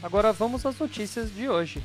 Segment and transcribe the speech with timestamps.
[0.00, 1.82] Agora vamos às notícias de hoje.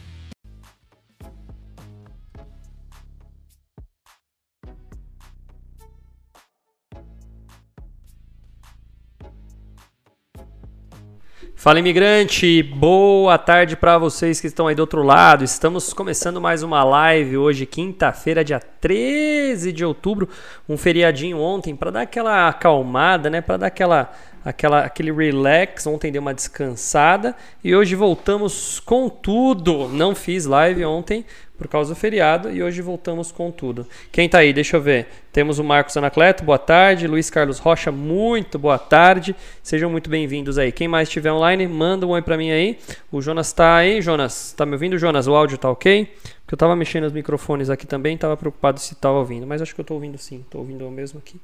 [11.55, 15.45] Fala imigrante, boa tarde para vocês que estão aí do outro lado.
[15.45, 20.27] Estamos começando mais uma live hoje, quinta-feira, dia 13 de outubro,
[20.67, 24.11] um feriadinho ontem para dar aquela acalmada, né, para dar aquela
[24.43, 25.87] aquela aquele relax.
[25.87, 29.87] Ontem deu uma descansada e hoje voltamos com tudo.
[29.89, 31.25] Não fiz live ontem
[31.57, 33.87] por causa do feriado e hoje voltamos com tudo.
[34.11, 34.51] Quem tá aí?
[34.51, 35.07] Deixa eu ver.
[35.31, 37.07] Temos o Marcos Anacleto, boa tarde.
[37.07, 39.35] Luiz Carlos Rocha, muito boa tarde.
[39.61, 40.71] Sejam muito bem-vindos aí.
[40.71, 42.77] Quem mais estiver online, manda um oi para mim aí.
[43.11, 44.53] O Jonas tá aí, Jonas.
[44.57, 45.27] Tá me ouvindo, Jonas?
[45.27, 46.11] O áudio tá ok?
[46.53, 49.73] Porque eu tava mexendo nos microfones aqui também, tava preocupado se tava ouvindo, mas acho
[49.73, 50.45] que eu tô ouvindo sim.
[50.51, 51.41] Tô ouvindo eu mesmo aqui.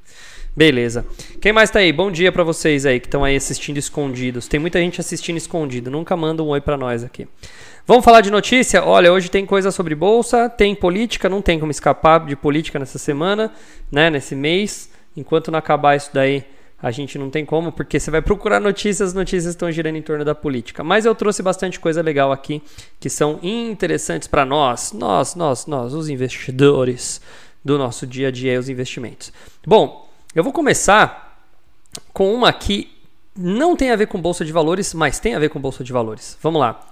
[0.55, 1.03] Beleza.
[1.41, 1.91] Quem mais tá aí?
[1.91, 4.47] Bom dia para vocês aí que estão aí assistindo escondidos.
[4.47, 5.89] Tem muita gente assistindo escondido.
[5.89, 7.27] Nunca manda um oi para nós aqui.
[7.87, 8.83] Vamos falar de notícia?
[8.83, 12.99] Olha, hoje tem coisa sobre bolsa, tem política, não tem como escapar de política nessa
[12.99, 13.52] semana,
[13.91, 14.91] né, nesse mês.
[15.17, 16.45] Enquanto não acabar isso daí,
[16.81, 20.02] a gente não tem como, porque você vai procurar notícias, as notícias estão girando em
[20.02, 20.83] torno da política.
[20.83, 22.61] Mas eu trouxe bastante coisa legal aqui
[22.99, 27.21] que são interessantes para nós, nós, nós, nós, os investidores
[27.63, 29.33] do nosso dia a dia e os investimentos.
[29.66, 31.44] Bom, eu vou começar
[32.13, 32.89] com uma que
[33.36, 35.91] não tem a ver com bolsa de valores, mas tem a ver com bolsa de
[35.91, 36.38] valores.
[36.41, 36.86] Vamos lá.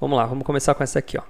[0.00, 1.22] Vamos lá, vamos começar com essa aqui, ó.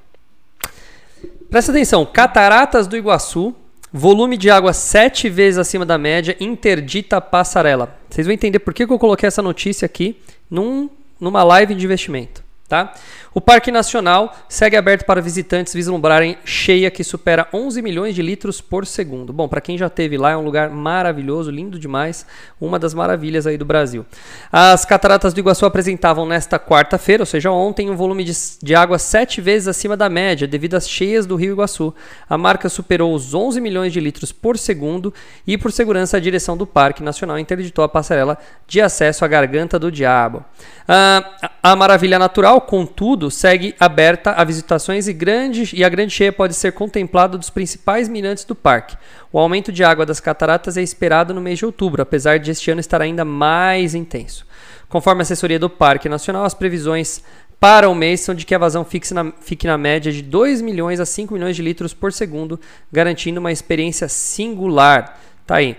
[1.50, 3.54] Presta atenção, Cataratas do Iguaçu,
[3.92, 7.96] volume de água sete vezes acima da média, interdita passarela.
[8.08, 10.16] Vocês vão entender por que, que eu coloquei essa notícia aqui
[10.50, 12.42] num, numa live de investimento.
[12.70, 12.94] Tá?
[13.34, 18.60] O Parque Nacional segue aberto para visitantes vislumbrarem cheia que supera 11 milhões de litros
[18.60, 19.32] por segundo.
[19.32, 22.24] Bom, para quem já esteve lá, é um lugar maravilhoso, lindo demais,
[22.60, 24.06] uma das maravilhas aí do Brasil.
[24.52, 28.32] As cataratas do Iguaçu apresentavam nesta quarta-feira, ou seja, ontem, um volume de,
[28.62, 31.92] de água sete vezes acima da média devido às cheias do Rio Iguaçu.
[32.28, 35.12] A marca superou os 11 milhões de litros por segundo
[35.44, 38.38] e, por segurança, a direção do Parque Nacional interditou a passarela
[38.68, 40.44] de acesso à Garganta do Diabo.
[40.86, 46.32] Ah, a maravilha natural, contudo, segue aberta a visitações e, grande, e a grande cheia
[46.32, 48.96] pode ser contemplada dos principais mirantes do parque.
[49.32, 52.70] O aumento de água das cataratas é esperado no mês de outubro, apesar de este
[52.70, 54.46] ano estar ainda mais intenso.
[54.88, 57.22] Conforme a assessoria do Parque Nacional, as previsões
[57.60, 60.62] para o mês são de que a vazão fique na, fique na média de 2
[60.62, 62.58] milhões a 5 milhões de litros por segundo,
[62.90, 65.20] garantindo uma experiência singular.
[65.46, 65.76] Tá aí.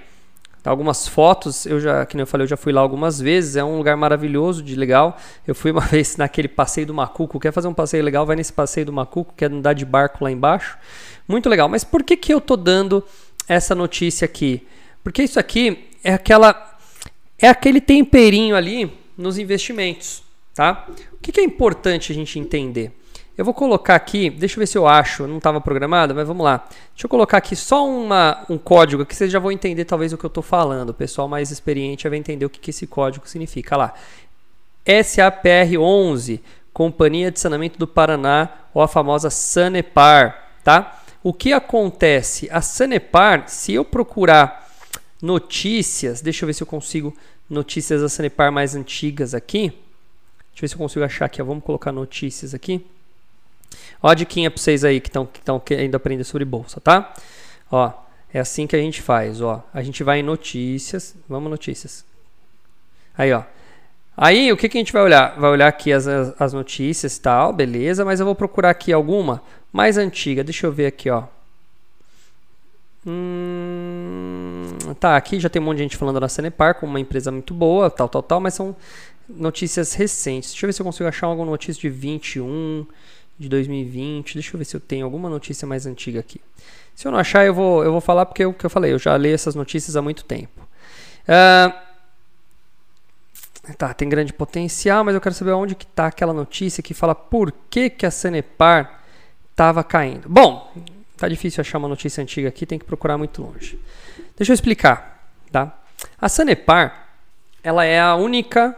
[0.63, 3.77] Algumas fotos, eu já, que eu falei, eu já fui lá algumas vezes, é um
[3.77, 5.17] lugar maravilhoso, de legal.
[5.45, 8.53] Eu fui uma vez naquele passeio do Macuco, quer fazer um passeio legal, vai nesse
[8.53, 10.77] passeio do Macuco, quer andar de barco lá embaixo.
[11.27, 11.67] Muito legal.
[11.67, 13.03] Mas por que que eu tô dando
[13.47, 14.67] essa notícia aqui?
[15.03, 16.77] Porque isso aqui é aquela
[17.39, 20.23] é aquele temperinho ali nos investimentos,
[20.53, 20.87] tá?
[21.13, 22.91] O que, que é importante a gente entender?
[23.41, 26.43] Eu vou colocar aqui, deixa eu ver se eu acho, não estava programado, mas vamos
[26.43, 26.57] lá.
[26.93, 30.17] Deixa eu colocar aqui só uma, um código que vocês já vão entender talvez o
[30.19, 30.91] que eu estou falando.
[30.91, 33.75] O pessoal mais experiente vai entender o que, que esse código significa.
[33.75, 33.93] Olha lá,
[34.85, 36.39] SAPR11,
[36.71, 41.01] Companhia de Saneamento do Paraná, ou a famosa Sanepar, tá?
[41.23, 42.47] O que acontece?
[42.51, 44.71] A Sanepar, se eu procurar
[45.19, 47.11] notícias, deixa eu ver se eu consigo
[47.49, 49.69] notícias da Sanepar mais antigas aqui.
[50.51, 51.41] Deixa eu ver se eu consigo achar aqui.
[51.41, 51.45] Ó.
[51.45, 52.85] Vamos colocar notícias aqui.
[54.01, 57.13] Ó a diquinha para vocês aí que estão que querendo aprender sobre bolsa, tá?
[57.71, 57.91] Ó,
[58.33, 59.63] é assim que a gente faz, ó.
[59.73, 62.05] A gente vai em notícias, vamos notícias.
[63.17, 63.43] Aí, ó.
[64.15, 65.39] Aí, o que, que a gente vai olhar?
[65.39, 69.41] Vai olhar aqui as, as notícias e tal, beleza, mas eu vou procurar aqui alguma
[69.71, 70.43] mais antiga.
[70.43, 71.23] Deixa eu ver aqui, ó.
[73.05, 74.67] Hum,
[74.99, 77.53] tá, aqui já tem um monte de gente falando da Cenepar, como uma empresa muito
[77.53, 78.75] boa, tal, tal, tal, mas são
[79.27, 80.51] notícias recentes.
[80.51, 82.85] Deixa eu ver se eu consigo achar alguma notícia de 21,
[83.41, 84.35] de 2020.
[84.35, 86.39] Deixa eu ver se eu tenho alguma notícia mais antiga aqui.
[86.95, 88.93] Se eu não achar, eu vou, eu vou falar porque é o que eu falei,
[88.93, 90.67] eu já leio essas notícias há muito tempo.
[91.23, 91.73] Uh,
[93.77, 97.15] tá, tem grande potencial, mas eu quero saber onde que está aquela notícia que fala
[97.15, 99.01] por que, que a Sanepar
[99.49, 100.29] estava caindo.
[100.29, 100.71] Bom,
[101.17, 103.79] tá difícil achar uma notícia antiga aqui, tem que procurar muito longe.
[104.37, 105.77] Deixa eu explicar, tá?
[106.19, 107.09] A Sanepar,
[107.63, 108.75] ela é a única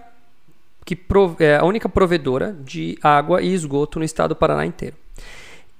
[0.85, 0.97] que
[1.39, 4.95] é a única provedora de água e esgoto no estado do Paraná inteiro.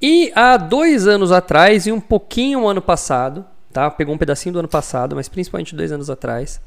[0.01, 3.89] E há dois anos atrás, e um pouquinho ano passado, tá?
[3.89, 6.59] Pegou um pedacinho do ano passado, mas principalmente dois anos atrás,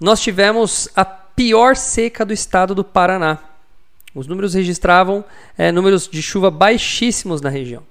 [0.00, 3.38] nós tivemos a pior seca do estado do Paraná.
[4.14, 5.24] Os números registravam
[5.56, 7.82] é, números de chuva baixíssimos na região.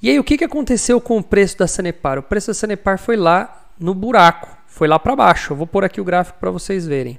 [0.00, 2.18] E aí, o que, que aconteceu com o preço da Sanepar?
[2.18, 5.52] O preço da Sanepar foi lá no buraco, foi lá para baixo.
[5.52, 7.18] Eu vou pôr aqui o gráfico para vocês verem.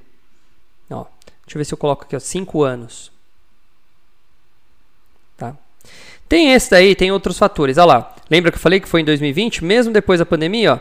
[0.89, 1.05] Ó,
[1.49, 3.11] deixa eu ver se eu coloco aqui, ó, 5 anos.
[5.35, 5.55] Tá?
[6.27, 7.79] Tem esse daí, tem outros fatores.
[7.79, 9.65] Olha lá, lembra que eu falei que foi em 2020?
[9.65, 10.79] Mesmo depois da pandemia, ó,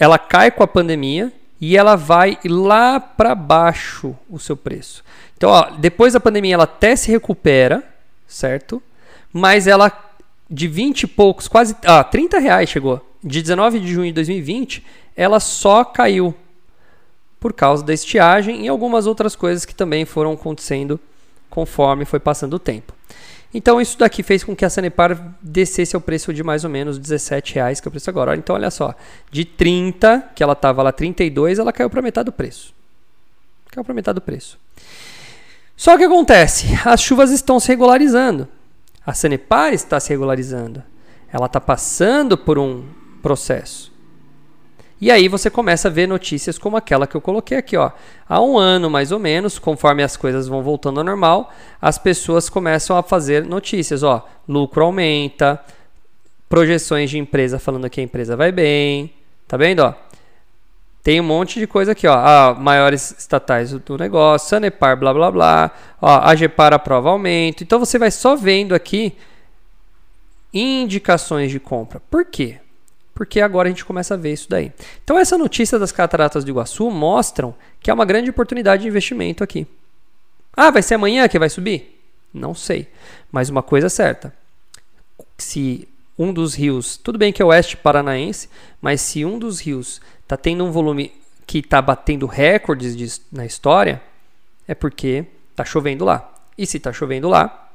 [0.00, 5.04] ela cai com a pandemia e ela vai lá para baixo o seu preço.
[5.36, 7.84] Então, ó, depois da pandemia, ela até se recupera,
[8.26, 8.82] certo?
[9.32, 9.92] Mas ela,
[10.50, 11.76] de 20 e poucos, quase.
[11.84, 13.06] Ah, 30 reais chegou.
[13.22, 14.84] De 19 de junho de 2020,
[15.14, 16.34] ela só caiu
[17.40, 21.00] por causa da estiagem e algumas outras coisas que também foram acontecendo
[21.48, 22.92] conforme foi passando o tempo.
[23.52, 26.98] Então isso daqui fez com que a Sanepar descesse ao preço de mais ou menos
[26.98, 28.36] 17 reais, que é o preço agora.
[28.36, 28.94] Então olha só,
[29.30, 32.72] de 30, que ela estava lá 32, ela caiu para metade do preço.
[33.70, 34.56] Caiu para metade do preço.
[35.76, 38.46] Só que acontece, as chuvas estão se regularizando.
[39.04, 40.82] A Sanepar está se regularizando.
[41.32, 42.84] Ela está passando por um
[43.22, 43.89] processo.
[45.00, 47.90] E aí você começa a ver notícias como aquela que eu coloquei aqui, ó.
[48.28, 52.50] Há um ano mais ou menos, conforme as coisas vão voltando ao normal, as pessoas
[52.50, 54.28] começam a fazer notícias, ó.
[54.46, 55.58] Lucro aumenta,
[56.48, 59.10] projeções de empresa falando que a empresa vai bem,
[59.48, 59.94] tá vendo, ó?
[61.02, 62.14] Tem um monte de coisa aqui, ó.
[62.14, 65.70] Ah, maiores estatais do negócio, Sanepar, blá blá blá.
[66.00, 67.64] Ó, Agepar aprova aumento.
[67.64, 69.16] Então você vai só vendo aqui
[70.52, 72.02] indicações de compra.
[72.10, 72.59] Por quê?
[73.20, 74.72] Porque agora a gente começa a ver isso daí.
[75.04, 79.44] Então essa notícia das cataratas do Iguaçu mostram que é uma grande oportunidade de investimento
[79.44, 79.66] aqui.
[80.56, 82.00] Ah, vai ser amanhã que vai subir?
[82.32, 82.88] Não sei.
[83.30, 84.32] Mas uma coisa é certa.
[85.36, 85.86] Se
[86.18, 88.48] um dos rios, tudo bem que é oeste paranaense,
[88.80, 91.12] mas se um dos rios está tendo um volume
[91.46, 94.00] que está batendo recordes de, na história,
[94.66, 96.32] é porque está chovendo lá.
[96.56, 97.70] E se está chovendo lá,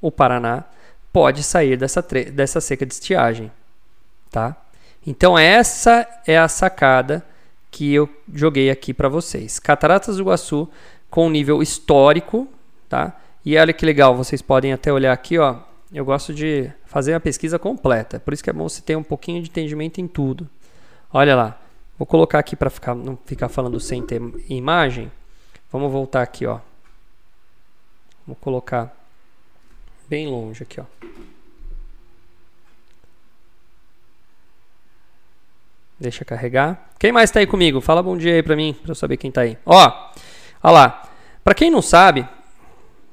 [0.00, 0.64] o Paraná
[1.12, 2.00] pode sair dessa,
[2.32, 3.52] dessa seca de estiagem.
[4.32, 4.56] Tá?
[5.06, 7.24] Então essa é a sacada
[7.70, 9.58] que eu joguei aqui para vocês.
[9.58, 10.68] Cataratas do Iguaçu
[11.10, 12.48] com nível histórico,
[12.88, 13.20] tá?
[13.44, 15.58] E olha que legal, vocês podem até olhar aqui, ó.
[15.92, 18.18] Eu gosto de fazer a pesquisa completa.
[18.18, 20.48] Por isso que é bom você ter um pouquinho de entendimento em tudo.
[21.12, 21.58] Olha lá.
[21.98, 25.12] Vou colocar aqui para ficar, não ficar falando sem ter imagem.
[25.70, 26.60] Vamos voltar aqui, ó.
[28.26, 28.96] Vou colocar
[30.08, 30.84] bem longe aqui, ó.
[36.02, 36.90] Deixa carregar.
[36.98, 37.80] Quem mais está aí comigo?
[37.80, 39.56] Fala bom dia aí para mim, para eu saber quem está aí.
[39.64, 40.10] Ó,
[40.60, 41.02] olha lá.
[41.44, 42.26] Para quem não sabe,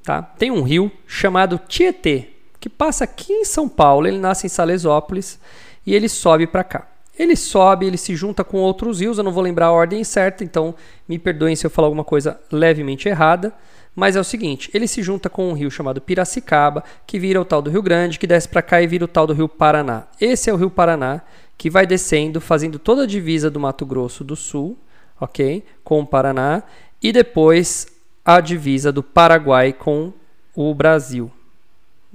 [0.03, 0.23] tá?
[0.23, 4.07] Tem um rio chamado Tietê, que passa aqui em São Paulo.
[4.07, 5.39] Ele nasce em Salesópolis
[5.85, 6.87] e ele sobe para cá.
[7.15, 10.43] Ele sobe, ele se junta com outros rios, eu não vou lembrar a ordem certa,
[10.43, 10.73] então
[11.07, 13.53] me perdoem se eu falar alguma coisa levemente errada.
[13.95, 17.45] Mas é o seguinte, ele se junta com um rio chamado Piracicaba, que vira o
[17.45, 20.07] tal do Rio Grande, que desce para cá e vira o tal do Rio Paraná.
[20.19, 21.21] Esse é o Rio Paraná,
[21.59, 24.77] que vai descendo, fazendo toda a divisa do Mato Grosso do Sul,
[25.19, 25.61] ok?
[25.83, 26.63] Com o Paraná,
[27.03, 27.85] e depois
[28.23, 30.13] a divisa do Paraguai com
[30.55, 31.29] o Brasil.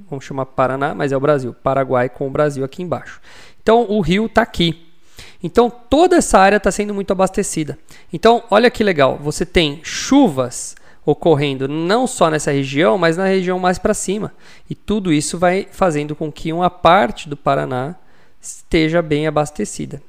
[0.09, 1.53] Vamos chamar Paraná, mas é o Brasil.
[1.53, 3.21] Paraguai com o Brasil aqui embaixo.
[3.63, 4.89] Então o rio está aqui.
[5.43, 7.79] Então toda essa área está sendo muito abastecida.
[8.11, 13.59] Então olha que legal, você tem chuvas ocorrendo não só nessa região, mas na região
[13.59, 14.33] mais para cima.
[14.71, 17.95] E tudo isso vai fazendo com que uma parte do Paraná
[18.45, 20.03] esteja bem abastecida.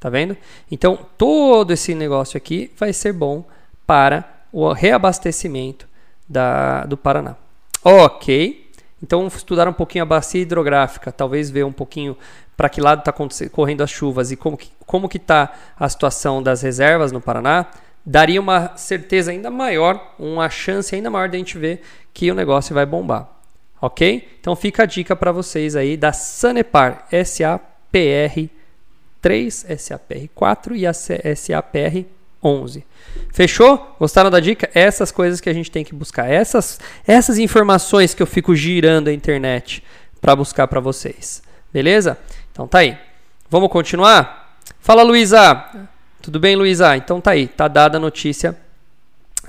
[0.00, 0.36] Tá vendo?
[0.70, 3.44] Então todo esse negócio aqui vai ser bom
[3.86, 5.86] para o reabastecimento
[6.28, 7.36] da, do Paraná.
[7.82, 8.70] Ok.
[9.02, 12.16] Então estudar um pouquinho a bacia hidrográfica, talvez ver um pouquinho
[12.56, 13.12] para que lado está
[13.50, 17.66] correndo as chuvas e como que como que está a situação das reservas no Paraná,
[18.04, 21.82] daria uma certeza ainda maior, uma chance ainda maior de a gente ver
[22.14, 23.28] que o negócio vai bombar.
[23.80, 24.36] Ok?
[24.40, 28.50] Então fica a dica para vocês aí da Sanepar SAPR
[29.20, 32.06] 3, SAPR 4 e a SAPR
[32.42, 32.84] 11.
[33.32, 33.96] Fechou?
[33.98, 34.70] Gostaram da dica?
[34.74, 39.08] Essas coisas que a gente tem que buscar, essas essas informações que eu fico girando
[39.08, 39.82] a internet
[40.20, 41.42] para buscar para vocês.
[41.72, 42.18] Beleza?
[42.52, 42.96] Então tá aí.
[43.50, 44.58] Vamos continuar?
[44.80, 45.88] Fala, Luísa.
[46.22, 46.96] Tudo bem, Luísa?
[46.96, 48.56] Então tá aí, tá dada a notícia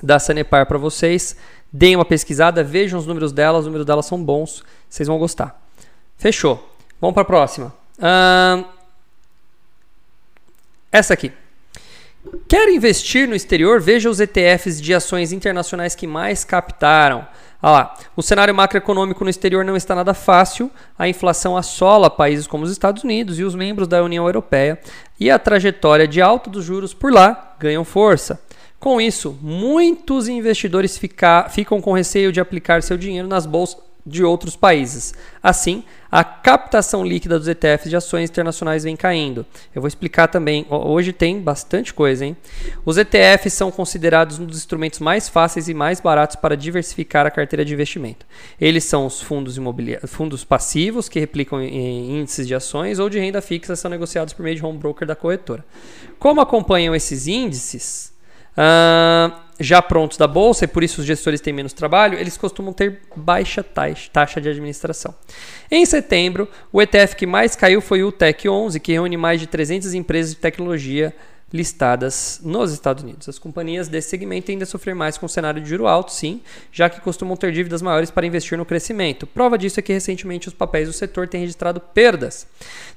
[0.02, 1.36] da Sanepar para vocês.
[1.72, 5.60] Deem uma pesquisada, vejam os números dela, os números dela são bons, vocês vão gostar.
[6.16, 6.76] Fechou.
[7.00, 7.74] Vamos para a próxima.
[10.90, 11.32] essa aqui.
[12.48, 13.80] Quer investir no exterior?
[13.80, 17.26] Veja os ETFs de ações internacionais que mais captaram.
[17.60, 22.46] Olha lá, o cenário macroeconômico no exterior não está nada fácil, a inflação assola países
[22.46, 24.78] como os Estados Unidos e os membros da União Europeia,
[25.18, 28.40] e a trajetória de alta dos juros por lá ganham força.
[28.80, 34.24] Com isso, muitos investidores fica, ficam com receio de aplicar seu dinheiro nas bolsas de
[34.24, 35.14] outros países.
[35.42, 39.44] Assim, a captação líquida dos ETFs de ações internacionais vem caindo.
[39.74, 40.66] Eu vou explicar também.
[40.70, 42.36] Hoje tem bastante coisa, hein?
[42.84, 47.30] Os ETFs são considerados um dos instrumentos mais fáceis e mais baratos para diversificar a
[47.30, 48.24] carteira de investimento.
[48.60, 53.18] Eles são os fundos imobiliários, fundos passivos que replicam em índices de ações ou de
[53.18, 55.64] renda fixa são negociados por meio de home broker da corretora.
[56.18, 58.16] Como acompanham esses índices?
[58.58, 62.72] Uh, já prontos da bolsa, e por isso os gestores têm menos trabalho, eles costumam
[62.72, 63.64] ter baixa
[64.12, 65.14] taxa de administração.
[65.70, 69.46] Em setembro, o ETF que mais caiu foi o Tech 11, que reúne mais de
[69.46, 71.14] 300 empresas de tecnologia
[71.52, 73.28] listadas nos Estados Unidos.
[73.28, 76.42] As companhias desse segmento tendem a sofrer mais com o cenário de juro alto, sim,
[76.70, 79.26] já que costumam ter dívidas maiores para investir no crescimento.
[79.26, 82.46] Prova disso é que recentemente os papéis do setor têm registrado perdas.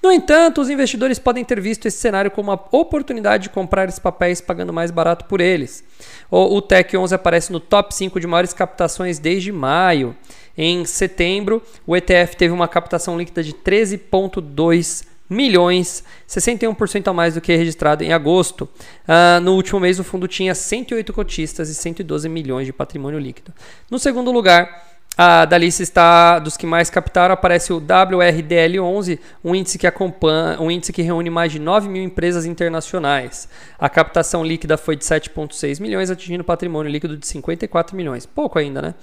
[0.04, 4.00] No entanto, os investidores podem ter visto esse cenário como uma oportunidade de comprar esses
[4.00, 5.84] papéis pagando mais barato por eles.
[6.30, 10.16] O, o Tech 11 aparece no top 5 de maiores captações desde maio.
[10.58, 17.42] Em setembro, o ETF teve uma captação líquida de 13,2 milhões, 61% a mais do
[17.42, 18.68] que registrado em agosto.
[19.08, 23.54] Uh, no último mês, o fundo tinha 108 cotistas e 112 milhões de patrimônio líquido.
[23.90, 29.54] No segundo lugar, a da lista está dos que mais captaram, aparece o WRDL11, um
[29.54, 33.48] índice que acompanha, um índice que reúne mais de 9 mil empresas internacionais.
[33.80, 38.26] A captação líquida foi de 7,6 milhões, atingindo patrimônio líquido de 54 milhões.
[38.26, 38.96] Pouco ainda, né?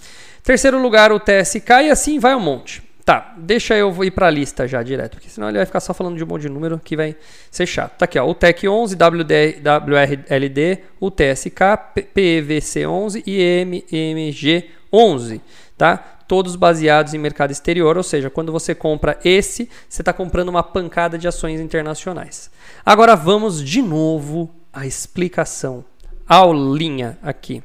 [0.43, 2.88] Terceiro lugar, o TSK, e assim vai um monte.
[3.09, 5.95] Tá, deixa eu ir para a lista já direto, porque senão ele vai ficar só
[5.95, 7.17] falando de um monte de número que vai
[7.51, 7.97] ser chato.
[7.97, 15.41] Tá aqui, ó, o TEC 11, WD, WRLD, o TSK, PEVC 11 e EMG 11,
[15.79, 15.97] tá?
[16.29, 20.63] Todos baseados em mercado exterior, ou seja, quando você compra esse, você está comprando uma
[20.63, 22.51] pancada de ações internacionais.
[22.85, 25.83] Agora vamos de novo à explicação,
[26.29, 27.63] aulinha aqui.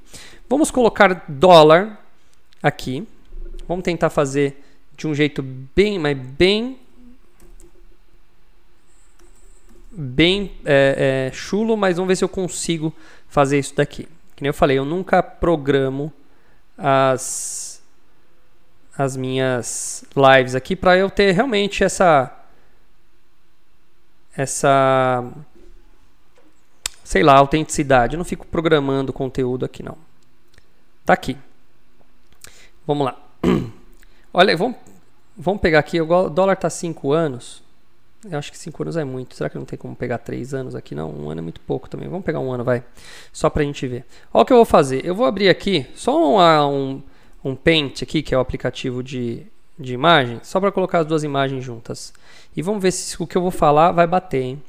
[0.47, 1.99] Vamos colocar dólar
[2.61, 3.05] aqui.
[3.67, 4.62] Vamos tentar fazer
[4.95, 6.79] de um jeito bem, mas bem
[9.95, 12.93] bem é, é, chulo, mas vamos ver se eu consigo
[13.27, 14.07] fazer isso daqui.
[14.35, 16.11] Que nem eu falei, eu nunca programo
[16.77, 17.81] as
[18.95, 22.31] as minhas lives aqui para eu ter realmente essa
[24.35, 25.23] essa
[27.03, 28.15] sei lá, autenticidade.
[28.15, 29.97] Eu não fico programando conteúdo aqui não.
[31.05, 31.37] Tá aqui.
[32.87, 33.17] Vamos lá.
[34.33, 34.77] Olha, vamos,
[35.37, 37.61] vamos pegar aqui, o dólar está 5 anos.
[38.27, 39.35] Eu acho que 5 anos é muito.
[39.35, 40.95] Será que não tem como pegar 3 anos aqui?
[40.95, 42.09] Não, um ano é muito pouco também.
[42.09, 42.83] Vamos pegar um ano, vai.
[43.31, 44.05] Só para a gente ver.
[44.33, 45.05] Olha o que eu vou fazer.
[45.05, 46.39] Eu vou abrir aqui só um,
[46.71, 47.03] um,
[47.43, 49.43] um Paint aqui, que é o aplicativo de,
[49.77, 52.11] de imagem, só para colocar as duas imagens juntas.
[52.55, 54.63] E vamos ver se o que eu vou falar vai bater, hein?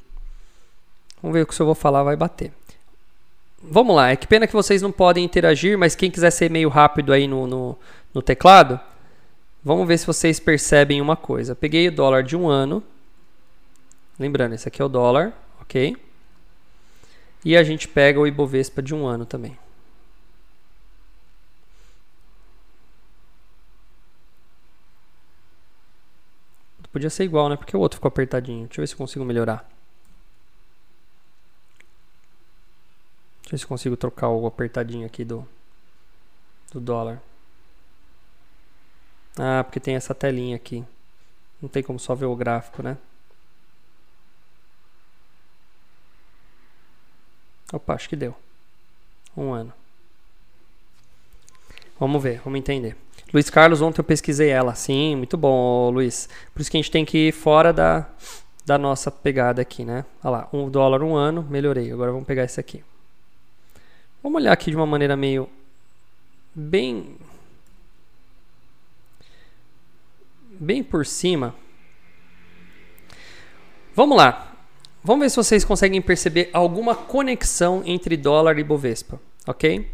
[1.23, 2.51] Vamos ver o que eu vou falar vai bater.
[3.63, 6.69] Vamos lá, é que pena que vocês não podem interagir, mas quem quiser ser meio
[6.69, 7.75] rápido aí no, no,
[8.13, 8.79] no teclado,
[9.65, 11.55] Vamos ver se vocês percebem uma coisa.
[11.55, 12.83] Peguei o dólar de um ano.
[14.19, 15.97] Lembrando, esse aqui é o dólar, ok?
[17.43, 19.57] E a gente pega o Ibovespa de um ano também.
[26.91, 27.57] Podia ser igual, né?
[27.57, 28.67] Porque o outro ficou apertadinho.
[28.67, 29.67] Deixa eu ver se eu consigo melhorar.
[33.41, 35.45] Deixa eu ver se eu consigo trocar o apertadinho aqui do,
[36.71, 37.19] do dólar.
[39.37, 40.83] Ah, porque tem essa telinha aqui.
[41.61, 42.97] Não tem como só ver o gráfico, né?
[47.73, 48.35] Opa, acho que deu.
[49.35, 49.73] Um ano.
[51.99, 52.95] Vamos ver, vamos entender.
[53.33, 54.75] Luiz Carlos, ontem eu pesquisei ela.
[54.75, 56.29] Sim, muito bom, Luiz.
[56.53, 58.07] Por isso que a gente tem que ir fora da,
[58.65, 60.05] da nossa pegada aqui, né?
[60.23, 61.91] Olha lá, um dólar um ano, melhorei.
[61.91, 62.83] Agora vamos pegar esse aqui.
[64.21, 65.49] Vamos olhar aqui de uma maneira meio
[66.53, 67.17] bem
[70.59, 71.55] bem por cima.
[73.93, 74.53] Vamos lá.
[75.03, 79.89] Vamos ver se vocês conseguem perceber alguma conexão entre dólar e Bovespa, ok?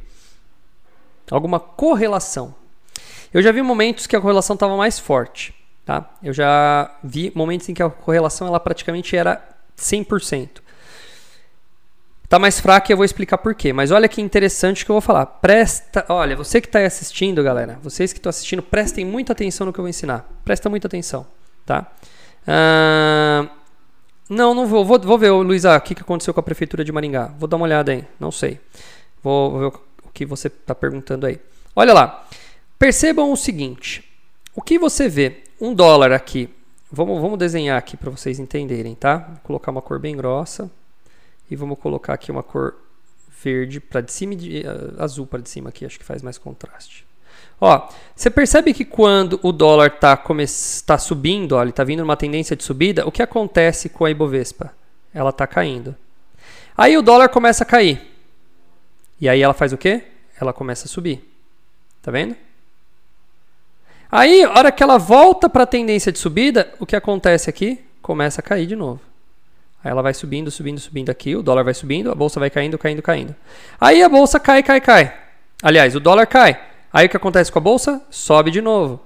[1.30, 2.56] Alguma correlação.
[3.34, 5.54] Eu já vi momentos que a correlação estava mais forte,
[5.86, 6.14] tá?
[6.24, 9.42] Eu já vi momentos em que a correlação ela praticamente era
[9.78, 10.62] 100%.
[12.32, 13.74] Tá mais fraca e eu vou explicar por quê.
[13.74, 15.26] Mas olha que interessante que eu vou falar.
[15.26, 19.74] Presta, olha, você que está assistindo, galera, vocês que estão assistindo, prestem muita atenção no
[19.74, 20.26] que eu vou ensinar.
[20.46, 21.28] Presta muita atenção,
[21.66, 21.92] tá?
[24.30, 24.86] Não, não vou.
[24.86, 27.34] Vou, vou ver, Luísa, o que que aconteceu com a prefeitura de Maringá.
[27.38, 28.06] Vou dar uma olhada aí.
[28.18, 28.62] Não sei.
[29.22, 31.38] Vou, vou ver o que você está perguntando aí.
[31.76, 32.26] Olha lá.
[32.80, 34.10] Percebam o seguinte.
[34.56, 35.44] O que você vê?
[35.60, 36.50] Um dólar aqui.
[36.90, 39.18] Vamos, vamos desenhar aqui para vocês entenderem, tá?
[39.18, 40.72] Vou colocar uma cor bem grossa.
[41.52, 42.76] E vamos colocar aqui uma cor
[43.44, 45.86] verde para de cima e de, uh, azul para de cima aqui.
[45.86, 47.06] Acho que faz mais contraste.
[47.60, 50.18] Ó, você percebe que quando o dólar está
[50.86, 54.10] tá subindo, ó, ele está vindo numa tendência de subida, o que acontece com a
[54.10, 54.74] Ibovespa?
[55.14, 55.94] Ela está caindo.
[56.78, 58.02] Aí o dólar começa a cair.
[59.20, 60.06] E aí ela faz o quê?
[60.40, 61.30] Ela começa a subir.
[62.02, 62.36] Tá vendo?
[64.10, 67.80] Aí, a hora que ela volta para a tendência de subida, o que acontece aqui?
[68.02, 69.11] Começa a cair de novo.
[69.84, 72.78] Aí ela vai subindo, subindo, subindo aqui, o dólar vai subindo, a bolsa vai caindo,
[72.78, 73.36] caindo, caindo.
[73.80, 75.14] Aí a bolsa cai, cai, cai.
[75.62, 76.60] Aliás, o dólar cai.
[76.94, 78.02] Aí o que acontece com a bolsa?
[78.10, 79.00] Sobe de novo.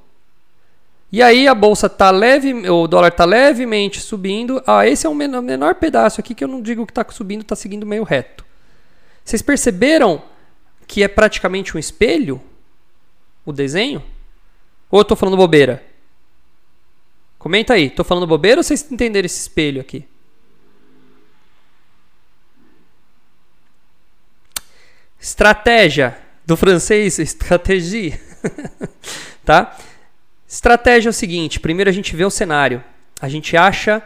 [1.12, 4.62] E aí a bolsa tá leve, o dólar está levemente subindo.
[4.68, 7.56] Ah, esse é o menor, pedaço aqui que eu não digo que está subindo, está
[7.56, 8.44] seguindo meio reto.
[9.24, 10.22] Vocês perceberam
[10.86, 12.42] que é praticamente um espelho?
[13.46, 14.04] O desenho?
[14.92, 15.84] Ou eu estou falando bobeira?
[17.40, 20.06] Comenta aí, estou falando bobeira ou vocês entenderam esse espelho aqui?
[25.26, 26.16] Estratégia
[26.46, 28.14] do francês estratégie,
[29.44, 29.76] tá?
[30.48, 32.84] Estratégia é o seguinte: primeiro a gente vê o cenário,
[33.20, 34.04] a gente acha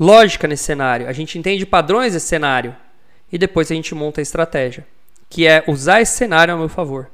[0.00, 2.74] lógica nesse cenário, a gente entende padrões desse cenário
[3.30, 4.86] e depois a gente monta a estratégia,
[5.28, 7.10] que é usar esse cenário a meu favor.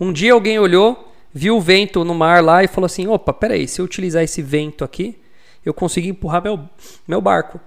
[0.00, 3.68] Um dia alguém olhou, viu o vento no mar lá e falou assim: opa, peraí,
[3.68, 5.16] se eu utilizar esse vento aqui,
[5.64, 6.68] eu consigo empurrar meu,
[7.06, 7.60] meu barco.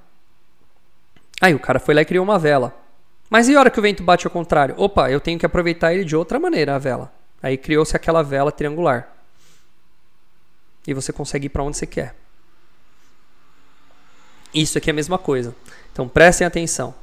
[1.39, 2.88] Aí o cara foi lá e criou uma vela.
[3.29, 4.75] Mas e a hora que o vento bate ao contrário?
[4.77, 7.13] Opa, eu tenho que aproveitar ele de outra maneira, a vela.
[7.41, 9.07] Aí criou-se aquela vela triangular.
[10.87, 12.15] E você consegue ir para onde você quer.
[14.53, 15.55] Isso aqui é a mesma coisa.
[15.91, 16.95] Então prestem atenção.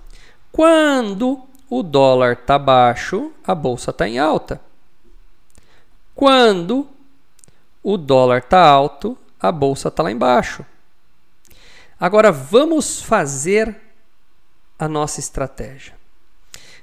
[0.51, 4.61] Quando o dólar está baixo, a bolsa está em alta.
[6.15, 6.89] Quando
[7.83, 10.65] o dólar está alto, a bolsa está lá embaixo.
[12.01, 13.77] Agora vamos fazer
[14.79, 15.96] a nossa estratégia.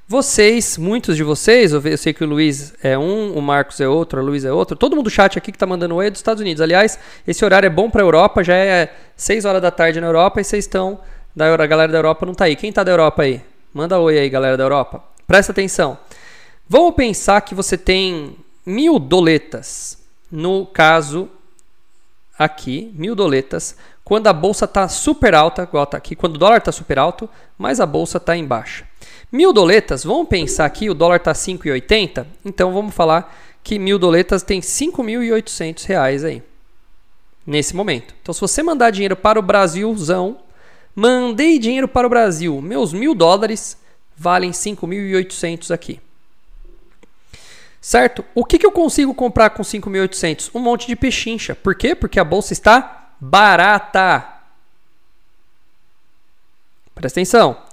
[0.06, 4.20] Vocês, muitos de vocês, eu sei que o Luiz é um, o Marcos é outro,
[4.20, 6.20] a Luiz é outro, todo mundo do chat aqui que está mandando oi é dos
[6.20, 6.60] Estados Unidos.
[6.60, 10.08] Aliás, esse horário é bom para a Europa, já é 6 horas da tarde na
[10.08, 11.00] Europa e vocês estão,
[11.34, 12.56] da, a galera da Europa não está aí.
[12.58, 13.42] Quem está da Europa aí?
[13.74, 15.02] Manda oi aí, galera da Europa.
[15.26, 15.98] Presta atenção.
[16.68, 18.36] Vamos pensar que você tem
[18.66, 19.98] mil doletas.
[20.30, 21.30] No caso
[22.38, 26.58] aqui, mil doletas, quando a bolsa está super alta, igual está aqui, quando o dólar
[26.58, 28.86] está super alto, mas a bolsa está em baixa.
[29.34, 34.44] Mil doletas, vamos pensar aqui, o dólar está 5,80, então vamos falar que mil doletas
[34.44, 36.44] tem 5.800 reais aí,
[37.44, 38.14] nesse momento.
[38.22, 40.38] Então se você mandar dinheiro para o Brasilzão,
[40.96, 43.76] mandei dinheiro para o Brasil, meus mil dólares
[44.16, 46.00] valem 5.800 aqui.
[47.82, 48.24] Certo?
[48.36, 50.52] O que, que eu consigo comprar com 5.800?
[50.54, 51.56] Um monte de pechincha.
[51.56, 51.96] Por quê?
[51.96, 54.26] Porque a bolsa está barata.
[56.94, 57.73] Presta atenção.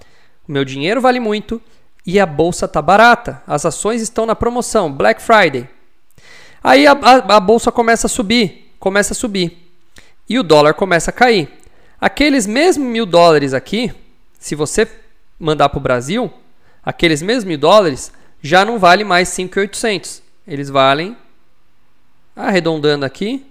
[0.51, 1.63] Meu dinheiro vale muito
[2.05, 3.41] e a bolsa está barata.
[3.47, 5.69] As ações estão na promoção, Black Friday.
[6.61, 9.71] Aí a, a, a bolsa começa a subir, começa a subir.
[10.29, 11.49] E o dólar começa a cair.
[12.01, 13.93] Aqueles mesmos mil dólares aqui,
[14.41, 14.89] se você
[15.39, 16.33] mandar para o Brasil,
[16.85, 18.11] aqueles mesmos mil dólares
[18.43, 20.21] já não vale mais 5.800.
[20.49, 21.17] Eles valem,
[22.35, 23.47] arredondando aqui,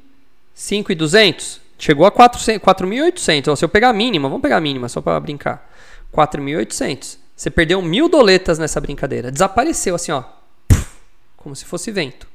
[0.54, 1.62] 5.200.
[1.78, 3.56] Chegou a 4.800.
[3.56, 5.69] Se eu pegar a mínima, vamos pegar a mínima só para brincar.
[6.14, 7.18] 4.800.
[7.36, 9.32] Você perdeu mil doletas nessa brincadeira.
[9.32, 10.24] Desapareceu assim, ó.
[11.38, 12.28] Como se fosse vento.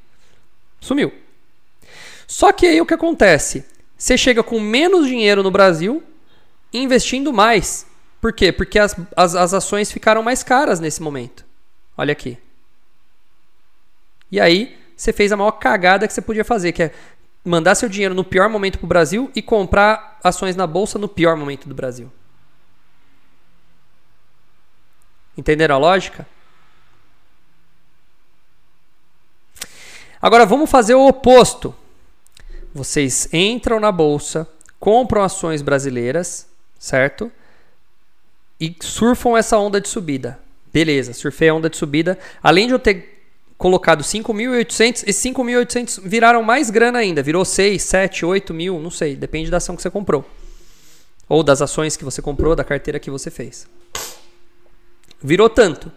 [0.79, 1.11] Sumiu.
[2.27, 3.65] Só que aí o que acontece?
[3.97, 6.03] Você chega com menos dinheiro no Brasil,
[6.73, 7.85] investindo mais.
[8.19, 8.51] Por quê?
[8.51, 11.45] Porque as, as, as ações ficaram mais caras nesse momento.
[11.97, 12.37] Olha aqui.
[14.31, 16.91] E aí, você fez a maior cagada que você podia fazer, que é
[17.43, 21.07] mandar seu dinheiro no pior momento para o Brasil e comprar ações na bolsa no
[21.07, 22.11] pior momento do Brasil.
[25.37, 26.27] Entenderam a lógica?
[30.21, 31.75] Agora vamos fazer o oposto.
[32.73, 34.47] Vocês entram na bolsa,
[34.79, 36.47] compram ações brasileiras,
[36.79, 37.31] certo?
[38.59, 40.39] E surfam essa onda de subida.
[40.73, 42.17] Beleza, surfei a onda de subida.
[42.41, 43.15] Além de eu ter
[43.57, 47.23] colocado 5.800, esses 5.800 viraram mais grana ainda.
[47.23, 49.15] Virou 6, 7, 8 mil, não sei.
[49.15, 50.29] Depende da ação que você comprou.
[51.29, 53.67] Ou das ações que você comprou, da carteira que você fez.
[55.21, 55.91] Virou tanto.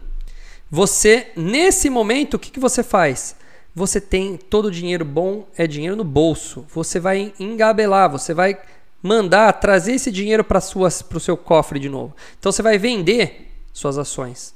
[0.69, 3.35] Você, nesse momento, o que, que você faz?
[3.73, 6.65] Você tem todo o dinheiro bom, é dinheiro no bolso.
[6.73, 8.57] Você vai engabelar, você vai
[9.01, 12.15] mandar trazer esse dinheiro para o seu cofre de novo.
[12.37, 14.53] Então você vai vender suas ações.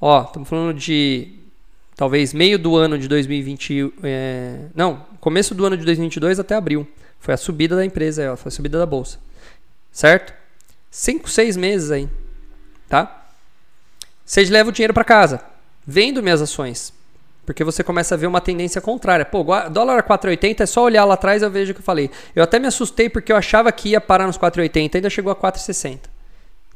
[0.00, 1.34] Ó, estamos falando de
[1.96, 6.86] talvez meio do ano de 2020, é, não, começo do ano de 2022 até abril.
[7.18, 9.18] Foi a subida da empresa, foi a subida da bolsa,
[9.90, 10.32] certo?
[10.90, 12.08] Cinco, seis meses aí,
[12.88, 13.26] tá?
[14.24, 15.42] Vocês levam o dinheiro para casa,
[15.86, 16.92] vendo minhas ações,
[17.46, 19.24] porque você começa a ver uma tendência contrária.
[19.24, 22.10] Pô, dólar a 4,80 é só olhar lá atrás eu vejo o que eu falei.
[22.36, 25.36] Eu até me assustei porque eu achava que ia parar nos 4,80, ainda chegou a
[25.36, 26.00] 4,60.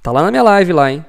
[0.03, 1.05] Tá lá na minha live lá, hein?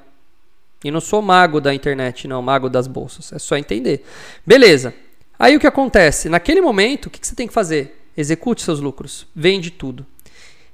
[0.84, 3.32] E não sou mago da internet, não, mago das bolsas.
[3.32, 4.06] É só entender.
[4.46, 4.94] Beleza.
[5.40, 6.28] Aí o que acontece?
[6.28, 8.06] Naquele momento, o que, você tem que fazer?
[8.18, 9.26] Execute seus lucros.
[9.34, 10.06] Vende tudo.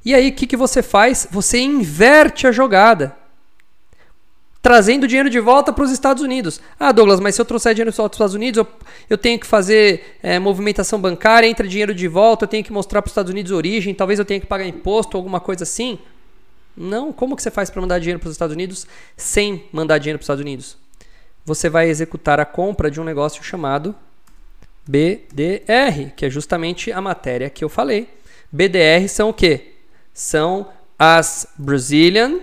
[0.03, 1.27] E aí, o que, que você faz?
[1.29, 3.15] Você inverte a jogada
[4.61, 6.59] trazendo dinheiro de volta para os Estados Unidos.
[6.79, 8.67] Ah, Douglas, mas se eu trouxer dinheiro para os Estados Unidos, eu,
[9.09, 13.01] eu tenho que fazer é, movimentação bancária, entra dinheiro de volta, eu tenho que mostrar
[13.01, 15.97] para os Estados Unidos origem, talvez eu tenha que pagar imposto, alguma coisa assim.
[16.75, 20.17] Não, como que você faz para mandar dinheiro para os Estados Unidos sem mandar dinheiro
[20.17, 20.77] para os Estados Unidos?
[21.45, 23.95] Você vai executar a compra de um negócio chamado
[24.85, 28.09] BDR, que é justamente a matéria que eu falei.
[28.51, 29.73] BDR são o quê?
[30.13, 30.67] São
[30.97, 32.39] as Brazilian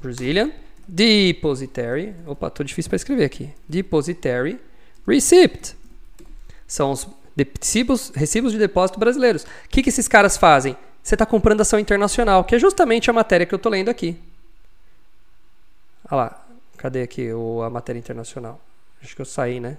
[0.00, 0.50] Brazilian
[0.86, 2.14] Depositary.
[2.26, 3.50] Opa, tô difícil para escrever aqui.
[3.68, 4.58] Depositary
[5.06, 5.76] Receipt.
[6.66, 9.42] São os recibos, recibos de depósito brasileiros.
[9.42, 10.76] O que, que esses caras fazem?
[11.02, 14.20] Você está comprando ação internacional, que é justamente a matéria que eu tô lendo aqui.
[16.10, 16.44] Olha lá.
[16.76, 18.60] Cadê aqui o, a matéria internacional?
[19.02, 19.78] Acho que eu saí, né?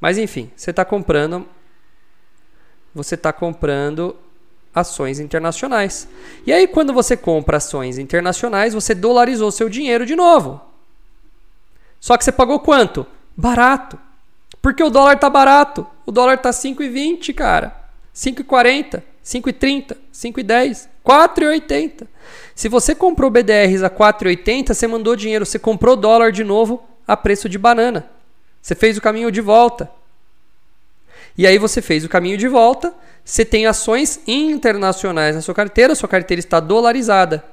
[0.00, 1.48] Mas enfim, você está comprando.
[2.94, 4.14] Você está comprando
[4.80, 6.08] ações internacionais.
[6.46, 10.60] E aí, quando você compra ações internacionais, você dolarizou seu dinheiro de novo.
[12.00, 13.06] Só que você pagou quanto?
[13.36, 13.98] Barato.
[14.62, 15.86] Porque o dólar tá barato.
[16.06, 17.76] O dólar tá 5,20, cara.
[18.14, 22.06] 5,40, 5,30, 5,10, 4,80.
[22.54, 27.16] Se você comprou BDRs a 4,80, você mandou dinheiro, você comprou dólar de novo a
[27.16, 28.10] preço de banana.
[28.60, 29.90] Você fez o caminho de volta.
[31.38, 32.92] E aí você fez o caminho de volta,
[33.24, 37.44] você tem ações internacionais na sua carteira, sua carteira está dolarizada.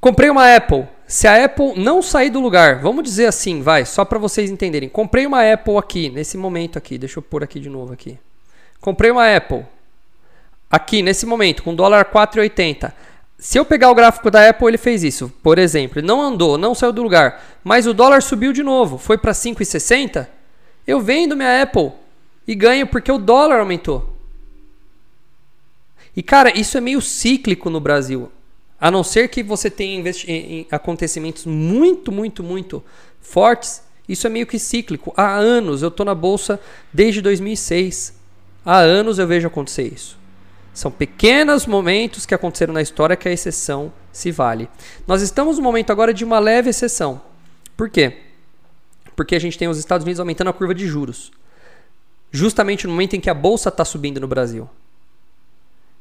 [0.00, 0.86] Comprei uma Apple.
[1.08, 4.88] Se a Apple não sair do lugar, vamos dizer assim, vai, só para vocês entenderem.
[4.88, 6.96] Comprei uma Apple aqui, nesse momento aqui.
[6.96, 8.16] Deixa eu pôr aqui de novo aqui.
[8.80, 9.66] Comprei uma Apple.
[10.70, 12.92] Aqui, nesse momento, com dólar 4,80.
[13.36, 15.32] Se eu pegar o gráfico da Apple, ele fez isso.
[15.42, 18.98] Por exemplo, ele não andou, não saiu do lugar, mas o dólar subiu de novo,
[18.98, 20.28] foi para 5,60.
[20.86, 21.92] Eu vendo minha Apple
[22.50, 24.12] e ganho porque o dólar aumentou.
[26.16, 28.32] E cara, isso é meio cíclico no Brasil.
[28.80, 30.02] A não ser que você tenha
[30.68, 32.82] acontecimentos muito, muito, muito
[33.20, 35.14] fortes, isso é meio que cíclico.
[35.16, 36.58] Há anos, eu estou na bolsa
[36.92, 38.14] desde 2006.
[38.66, 40.18] Há anos eu vejo acontecer isso.
[40.74, 44.68] São pequenos momentos que aconteceram na história que a exceção se vale.
[45.06, 47.22] Nós estamos no momento agora de uma leve exceção.
[47.76, 48.22] Por quê?
[49.14, 51.30] Porque a gente tem os Estados Unidos aumentando a curva de juros
[52.30, 54.68] justamente no momento em que a bolsa está subindo no Brasil.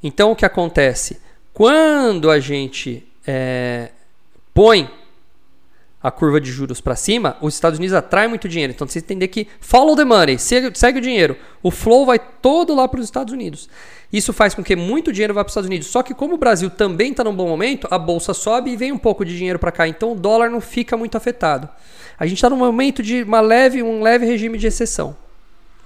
[0.01, 1.19] Então o que acontece?
[1.53, 3.91] Quando a gente é,
[4.53, 4.89] põe
[6.01, 8.71] a curva de juros para cima, os Estados Unidos atraem muito dinheiro.
[8.71, 11.35] Então você entender que follow the money, segue, segue o dinheiro.
[11.61, 13.69] O flow vai todo lá para os Estados Unidos.
[14.11, 15.87] Isso faz com que muito dinheiro vá para os Estados Unidos.
[15.87, 18.91] Só que como o Brasil também está num bom momento, a bolsa sobe e vem
[18.91, 19.87] um pouco de dinheiro para cá.
[19.87, 21.67] Então o dólar não fica muito afetado.
[22.17, 25.15] A gente está num momento de uma leve, um leve regime de exceção,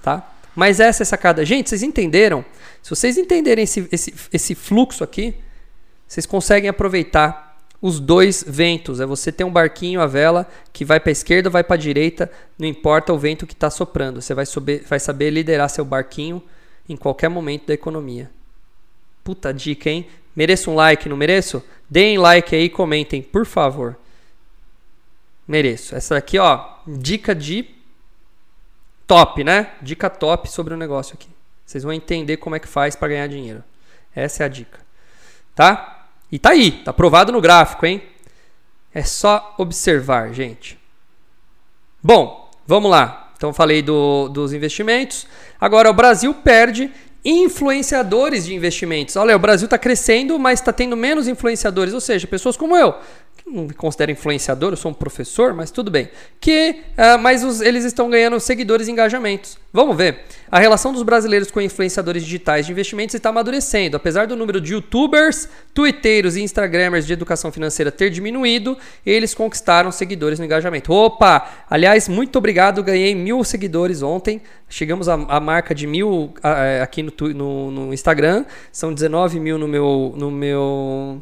[0.01, 0.32] tá?
[0.55, 1.43] Mas essa é sacada.
[1.43, 2.45] Gente, vocês entenderam?
[2.81, 5.35] Se vocês entenderem esse, esse, esse fluxo aqui,
[6.07, 9.01] vocês conseguem aproveitar os dois ventos.
[9.01, 11.79] É você ter um barquinho, a vela, que vai para a esquerda vai para a
[11.79, 14.21] direita, não importa o vento que está soprando.
[14.21, 16.41] Você vai, sober, vai saber liderar seu barquinho
[16.87, 18.31] em qualquer momento da economia.
[19.23, 20.07] Puta dica, hein?
[20.35, 21.63] Mereço um like, não mereço?
[21.89, 23.97] Deem like aí e comentem, por favor.
[25.47, 25.95] Mereço.
[25.95, 27.65] Essa aqui, ó, dica de
[29.07, 29.71] top, né?
[29.81, 31.29] Dica top sobre o negócio aqui.
[31.65, 33.63] Vocês vão entender como é que faz para ganhar dinheiro.
[34.15, 34.79] Essa é a dica.
[35.55, 36.07] Tá?
[36.31, 38.01] E tá aí, tá provado no gráfico, hein?
[38.93, 40.79] É só observar, gente.
[42.01, 43.31] Bom, vamos lá.
[43.35, 45.27] Então falei do, dos investimentos.
[45.59, 46.91] Agora o Brasil perde
[47.25, 49.15] influenciadores de investimentos.
[49.15, 52.95] Olha, o Brasil está crescendo, mas está tendo menos influenciadores, ou seja, pessoas como eu,
[53.45, 56.09] não me considero influenciador, eu sou um professor, mas tudo bem.
[56.39, 59.57] Que, uh, mas os, eles estão ganhando seguidores e engajamentos.
[59.71, 60.21] Vamos ver.
[60.49, 63.97] A relação dos brasileiros com influenciadores digitais de investimentos está amadurecendo.
[63.97, 69.91] Apesar do número de youtubers, twitteiros e instagramers de educação financeira ter diminuído, eles conquistaram
[69.91, 70.93] seguidores no engajamento.
[70.93, 71.65] Opa!
[71.69, 74.41] Aliás, muito obrigado, ganhei mil seguidores ontem.
[74.69, 78.45] Chegamos à, marca de mil uh, aqui no, no, no Instagram.
[78.71, 81.21] São 19 mil no meu, no meu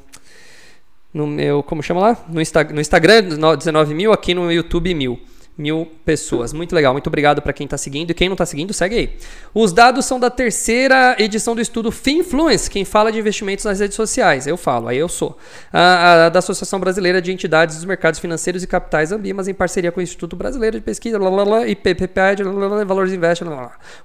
[1.13, 2.26] no meu, como chama lá?
[2.30, 3.24] No, Insta, no Instagram,
[3.56, 5.19] 19 mil, aqui no YouTube, mil
[5.58, 6.54] mil pessoas.
[6.54, 9.18] Muito legal, muito obrigado para quem está seguindo e quem não está seguindo, segue aí.
[9.54, 13.96] Os dados são da terceira edição do estudo Finfluence, quem fala de investimentos nas redes
[13.96, 14.48] sociais.
[14.48, 15.38] Eu falo, aí eu sou.
[15.72, 19.92] A, a, da Associação Brasileira de Entidades dos Mercados Financeiros e Capitais, Ambimas, em parceria
[19.92, 22.36] com o Instituto Brasileiro de Pesquisa, blá, e PPPA,
[22.86, 23.44] Valores Invest.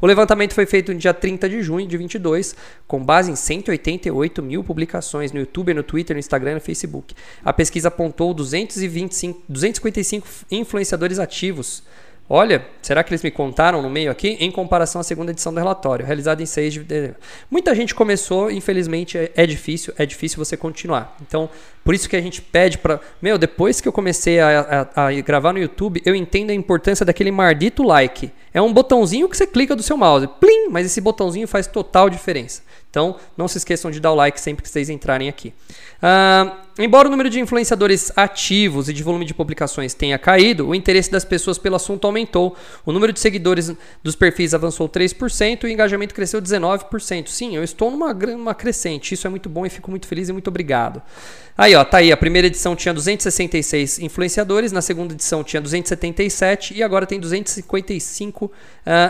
[0.01, 2.57] O levantamento foi feito no dia 30 de junho de 22,
[2.87, 7.15] com base em 188 mil publicações no YouTube, no Twitter, no Instagram e no Facebook.
[7.45, 11.83] A pesquisa apontou 225, 255 influenciadores ativos ativos.
[12.29, 14.37] Olha, será que eles me contaram no meio aqui?
[14.41, 17.17] Em comparação à segunda edição do relatório, realizada em 6 de dezembro.
[17.49, 21.17] Muita gente começou, infelizmente é, é difícil, é difícil você continuar.
[21.23, 21.49] Então,
[21.87, 22.99] por isso que a gente pede para.
[23.23, 27.07] Meu, depois que eu comecei a, a, a, gravar no YouTube, eu entendo a importância
[27.07, 28.33] daquele maldito like.
[28.53, 30.27] É um botãozinho que você clica do seu mouse.
[30.41, 30.69] Plim!
[30.69, 32.63] Mas esse botãozinho faz total diferença.
[32.91, 35.53] Então, não se esqueçam de dar o like sempre que vocês entrarem aqui.
[35.99, 40.75] Uh, embora o número de influenciadores ativos e de volume de publicações tenha caído, o
[40.75, 42.57] interesse das pessoas pelo assunto aumentou.
[42.87, 43.71] O número de seguidores
[44.03, 47.29] dos perfis avançou 3% e o engajamento cresceu 19%.
[47.29, 49.13] Sim, eu estou numa, numa crescente.
[49.13, 51.03] Isso é muito bom e fico muito feliz e muito obrigado.
[51.59, 52.11] Aí, ó, tá aí.
[52.11, 58.45] A primeira edição tinha 266 influenciadores, na segunda edição tinha 277 e agora tem 255
[58.47, 58.51] uh,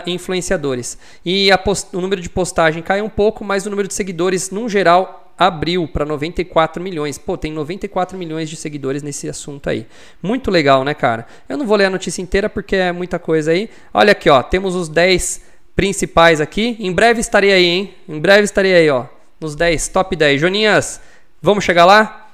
[0.05, 0.97] influenciadores.
[1.25, 1.49] E
[1.93, 5.87] o número de postagem cai um pouco, mas o número de seguidores, num geral, abriu
[5.87, 7.17] para 94 milhões.
[7.17, 9.85] Pô, tem 94 milhões de seguidores nesse assunto aí.
[10.21, 11.27] Muito legal, né, cara?
[11.47, 13.69] Eu não vou ler a notícia inteira porque é muita coisa aí.
[13.93, 15.41] Olha aqui, ó, temos os 10
[15.75, 16.75] principais aqui.
[16.79, 17.93] Em breve estarei aí, hein?
[18.09, 19.05] Em breve estarei aí, ó,
[19.39, 20.41] nos 10, top 10.
[20.41, 20.99] Joninhas,
[21.41, 22.26] vamos chegar lá?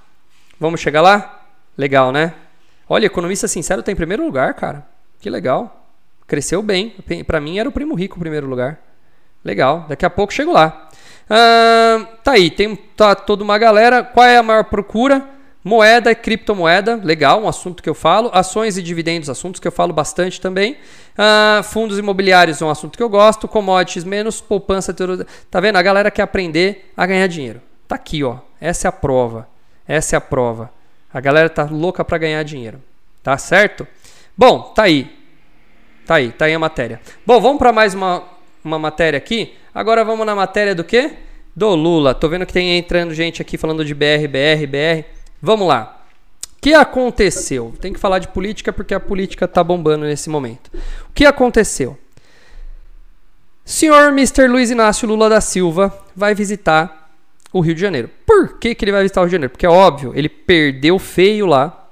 [0.59, 1.45] Vamos chegar lá?
[1.77, 2.33] Legal, né?
[2.87, 4.85] Olha, economista sincero está em primeiro lugar, cara.
[5.19, 5.87] Que legal.
[6.27, 6.95] Cresceu bem.
[7.25, 8.79] Para mim era o primo rico o primeiro lugar.
[9.43, 9.85] Legal.
[9.89, 10.89] Daqui a pouco chego lá.
[11.29, 14.03] Ah, tá aí, tem tá toda uma galera.
[14.03, 15.29] Qual é a maior procura?
[15.65, 18.29] Moeda e criptomoeda, legal, um assunto que eu falo.
[18.33, 20.77] Ações e dividendos, assuntos que eu falo bastante também.
[21.63, 23.47] Fundos imobiliários, um assunto que eu gosto.
[23.47, 24.93] Commodities, menos poupança.
[25.49, 25.77] Tá vendo?
[25.77, 27.61] A galera quer aprender a ganhar dinheiro.
[27.87, 28.39] Tá aqui, ó.
[28.59, 29.47] Essa é a prova.
[29.87, 30.71] Essa é a prova.
[31.13, 32.81] A galera tá louca para ganhar dinheiro.
[33.21, 33.87] Tá certo?
[34.35, 35.15] Bom, tá aí.
[36.05, 36.99] Tá aí, tá aí a matéria.
[37.25, 38.23] Bom, vamos para mais uma,
[38.63, 39.53] uma matéria aqui.
[39.73, 41.13] Agora vamos na matéria do quê?
[41.55, 42.13] Do Lula.
[42.13, 45.05] Tô vendo que tem entrando gente aqui falando de BR, BR, BR.
[45.41, 46.01] Vamos lá.
[46.57, 47.73] O que aconteceu?
[47.79, 50.71] Tem que falar de política porque a política tá bombando nesse momento.
[51.09, 51.97] O que aconteceu?
[53.65, 54.47] Senhor Mr.
[54.47, 57.02] Luiz Inácio Lula da Silva vai visitar
[57.53, 58.09] o Rio de Janeiro.
[58.25, 59.51] Por que, que ele vai visitar o Rio de Janeiro?
[59.51, 61.89] Porque é óbvio, ele perdeu feio lá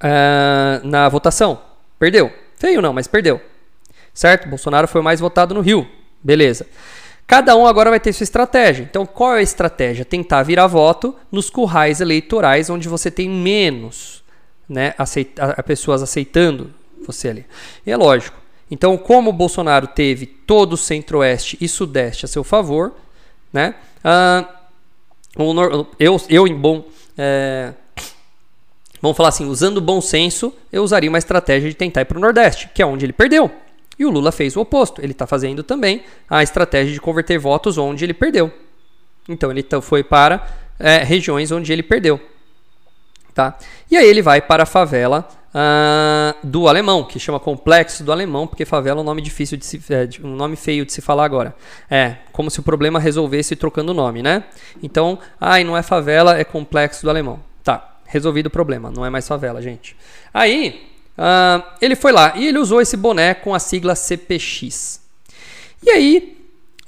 [0.00, 1.60] uh, na votação.
[1.98, 2.32] Perdeu.
[2.56, 3.40] Feio não, mas perdeu.
[4.14, 4.48] Certo?
[4.48, 5.86] Bolsonaro foi mais votado no Rio.
[6.22, 6.66] Beleza.
[7.26, 8.84] Cada um agora vai ter sua estratégia.
[8.84, 10.04] Então, qual é a estratégia?
[10.04, 14.24] Tentar virar voto nos currais eleitorais onde você tem menos
[14.68, 16.72] né, aceita pessoas aceitando
[17.06, 17.46] você ali.
[17.86, 18.36] E é lógico.
[18.70, 22.94] Então, como o Bolsonaro teve todo o centro-oeste e sudeste a seu favor,
[23.52, 24.48] né, ah,
[25.98, 26.84] eu, eu, em bom.
[27.16, 27.72] É,
[29.00, 32.20] vamos falar assim, usando bom senso, eu usaria uma estratégia de tentar ir para o
[32.20, 33.50] Nordeste, que é onde ele perdeu.
[33.98, 35.00] E o Lula fez o oposto.
[35.02, 38.52] Ele está fazendo também a estratégia de converter votos onde ele perdeu.
[39.28, 40.46] Então ele foi para
[40.78, 42.20] é, regiões onde ele perdeu.
[43.34, 43.58] Tá?
[43.90, 48.46] E aí ele vai para a favela uh, do alemão, que chama Complexo do Alemão,
[48.46, 51.24] porque favela é um nome difícil de se, é, um nome feio de se falar
[51.24, 51.54] agora.
[51.90, 54.44] É, como se o problema resolvesse trocando o nome, né?
[54.82, 57.40] Então, ai, não é favela, é Complexo do Alemão.
[57.62, 59.96] Tá, resolvido o problema, não é mais favela, gente.
[60.32, 65.00] Aí, uh, ele foi lá e ele usou esse boné com a sigla CPX.
[65.82, 66.37] E aí,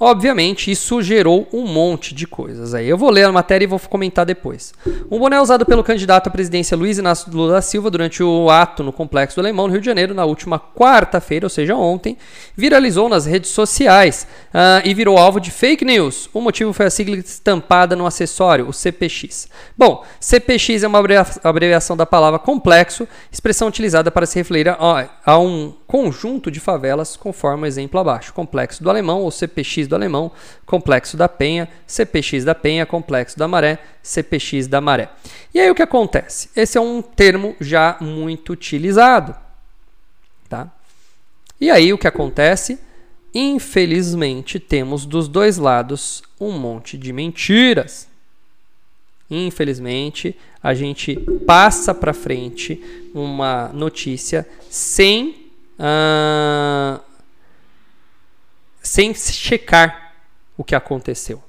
[0.03, 2.73] Obviamente, isso gerou um monte de coisas.
[2.73, 4.73] Aí eu vou ler a matéria e vou comentar depois.
[5.11, 8.81] Um boné usado pelo candidato à presidência Luiz Inácio Lula da Silva durante o ato
[8.81, 12.17] no Complexo do Alemão, no Rio de Janeiro, na última quarta-feira, ou seja, ontem,
[12.57, 16.31] viralizou nas redes sociais uh, e virou alvo de fake news.
[16.33, 19.49] O motivo foi a sigla estampada no acessório, o CPX.
[19.77, 20.99] Bom, CPX é uma
[21.43, 27.15] abreviação da palavra complexo, expressão utilizada para se referir a, a um conjunto de favelas,
[27.15, 28.33] conforme o exemplo abaixo.
[28.33, 30.31] Complexo do Alemão, ou CPX do Alemão,
[30.65, 35.09] Complexo da Penha, CPX da Penha, Complexo da Maré, CPX da Maré.
[35.53, 36.49] E aí o que acontece?
[36.55, 39.35] Esse é um termo já muito utilizado,
[40.49, 40.71] tá?
[41.59, 42.79] E aí o que acontece?
[43.33, 48.09] Infelizmente temos dos dois lados um monte de mentiras.
[49.29, 52.81] Infelizmente, a gente passa para frente
[53.13, 57.01] uma notícia sem uh,
[58.81, 60.13] sem checar
[60.57, 61.41] o que aconteceu,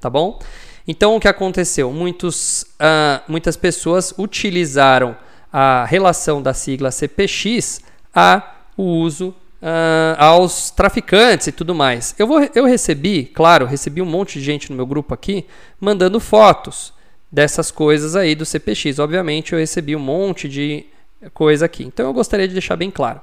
[0.00, 0.40] tá bom?
[0.86, 1.92] Então, o que aconteceu?
[1.92, 5.16] Muitos, uh, muitas pessoas utilizaram
[5.52, 7.80] a relação da sigla CPX
[8.14, 12.14] a o uso uh, aos traficantes e tudo mais.
[12.18, 15.46] Eu, vou, eu recebi, claro, recebi um monte de gente no meu grupo aqui
[15.78, 16.92] mandando fotos
[17.30, 18.98] dessas coisas aí do CPX.
[18.98, 20.86] Obviamente, eu recebi um monte de
[21.34, 21.84] coisa aqui.
[21.84, 23.20] Então, eu gostaria de deixar bem claro.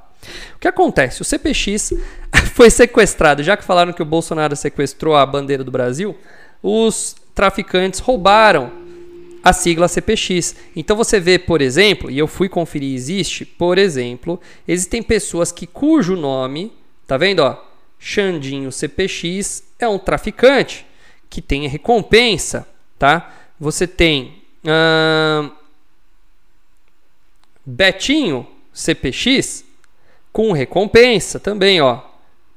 [0.56, 1.21] O que acontece?
[1.21, 1.93] O CPX
[2.58, 3.43] foi sequestrado.
[3.43, 6.17] Já que falaram que o Bolsonaro sequestrou a bandeira do Brasil,
[6.63, 8.72] os traficantes roubaram
[9.43, 10.56] a sigla CPX.
[10.76, 15.67] Então você vê, por exemplo, e eu fui conferir, existe, por exemplo, existem pessoas que
[15.67, 16.74] cujo nome,
[17.06, 17.63] tá vendo, ó,
[18.00, 20.84] Xandinho CPX é um traficante
[21.30, 22.67] que tem recompensa,
[22.98, 23.36] tá?
[23.60, 25.52] Você tem hum,
[27.63, 29.63] Betinho CPX
[30.34, 32.07] com recompensa também, ó.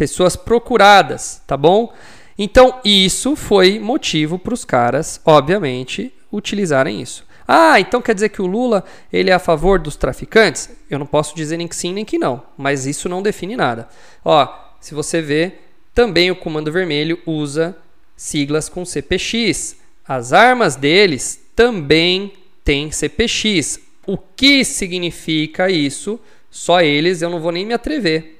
[0.01, 1.93] Pessoas procuradas, tá bom?
[2.39, 7.23] Então, isso foi motivo para os caras, obviamente, utilizarem isso.
[7.47, 8.83] Ah, então quer dizer que o Lula
[9.13, 10.71] ele é a favor dos traficantes?
[10.89, 13.91] Eu não posso dizer nem que sim nem que não, mas isso não define nada.
[14.25, 14.49] Ó,
[14.81, 15.59] se você vê,
[15.95, 17.77] também o Comando Vermelho usa
[18.17, 19.77] siglas com CPX.
[20.09, 22.33] As armas deles também
[22.65, 23.79] têm CPX.
[24.07, 26.19] O que significa isso?
[26.51, 28.40] Só eles eu não vou nem me atrever.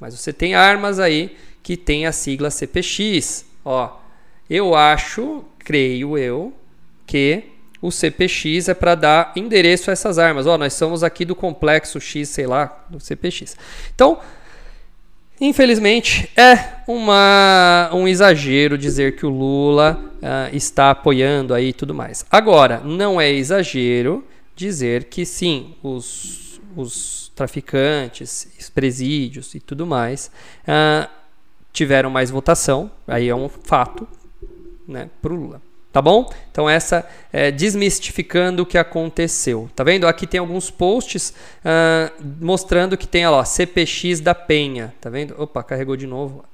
[0.00, 3.44] Mas você tem armas aí que tem a sigla CPX.
[3.64, 3.96] Ó,
[4.48, 6.52] eu acho, creio eu,
[7.06, 7.44] que
[7.80, 10.46] o CPX é para dar endereço a essas armas.
[10.46, 13.56] Ó, nós somos aqui do complexo X, sei lá, do CPX.
[13.94, 14.18] Então,
[15.40, 22.24] infelizmente, é uma, um exagero dizer que o Lula uh, está apoiando aí tudo mais.
[22.30, 30.30] Agora, não é exagero dizer que sim, os, os traficantes, presídios e tudo mais,
[30.62, 31.08] uh,
[31.72, 34.08] tiveram mais votação, aí é um fato,
[34.88, 35.62] né, para o Lula.
[35.92, 36.30] Tá bom?
[36.50, 39.70] Então, essa é desmistificando o que aconteceu.
[39.74, 40.06] Tá vendo?
[40.06, 44.92] Aqui tem alguns posts uh, mostrando que tem ó, CPX da Penha.
[45.00, 45.34] Tá vendo?
[45.40, 46.44] Opa, carregou de novo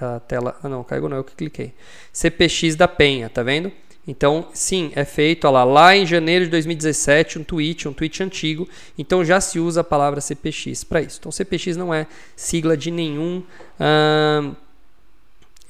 [0.00, 0.58] a tela.
[0.60, 1.72] Ah, não, carregou não, eu que cliquei.
[2.12, 3.70] CPX da Penha, tá vendo?
[4.10, 8.68] Então, sim, é feito lá, lá em janeiro de 2017, um tweet, um tweet antigo.
[8.98, 11.18] Então já se usa a palavra CPX para isso.
[11.20, 13.40] Então CPX não é sigla de nenhum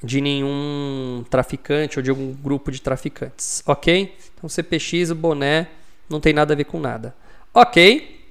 [0.03, 4.15] de nenhum traficante ou de algum grupo de traficantes, ok?
[4.35, 5.67] Então CPX, o boné,
[6.09, 7.13] não tem nada a ver com nada.
[7.53, 8.25] Ok,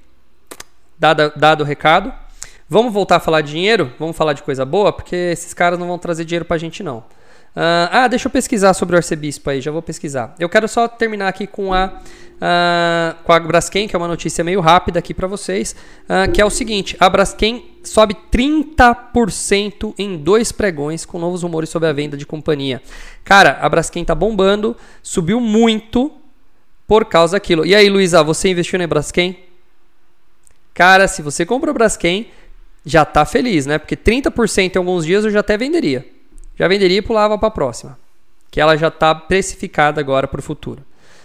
[0.99, 2.13] dado, dado o recado.
[2.69, 3.93] Vamos voltar a falar de dinheiro?
[3.97, 4.93] Vamos falar de coisa boa?
[4.93, 7.05] Porque esses caras não vão trazer dinheiro para a gente não.
[7.51, 10.35] Uh, ah, deixa eu pesquisar sobre o arcebispo aí, já vou pesquisar.
[10.39, 14.45] Eu quero só terminar aqui com a, uh, com a Braskem, que é uma notícia
[14.45, 20.17] meio rápida aqui para vocês, uh, que é o seguinte, a Braskem sobe 30% em
[20.17, 22.81] dois pregões com novos rumores sobre a venda de companhia.
[23.25, 26.13] Cara, a Braskem tá bombando, subiu muito
[26.87, 27.67] por causa daquilo.
[27.67, 29.37] E aí, Luísa, você investiu na Braskem?
[30.73, 32.29] Cara, se você comprou Braskem,
[32.87, 33.77] já tá feliz, né?
[33.77, 36.20] Porque 30% em alguns dias eu já até venderia
[36.61, 37.99] já venderia e pulava para a próxima,
[38.51, 40.85] que ela já está precificada agora para o futuro,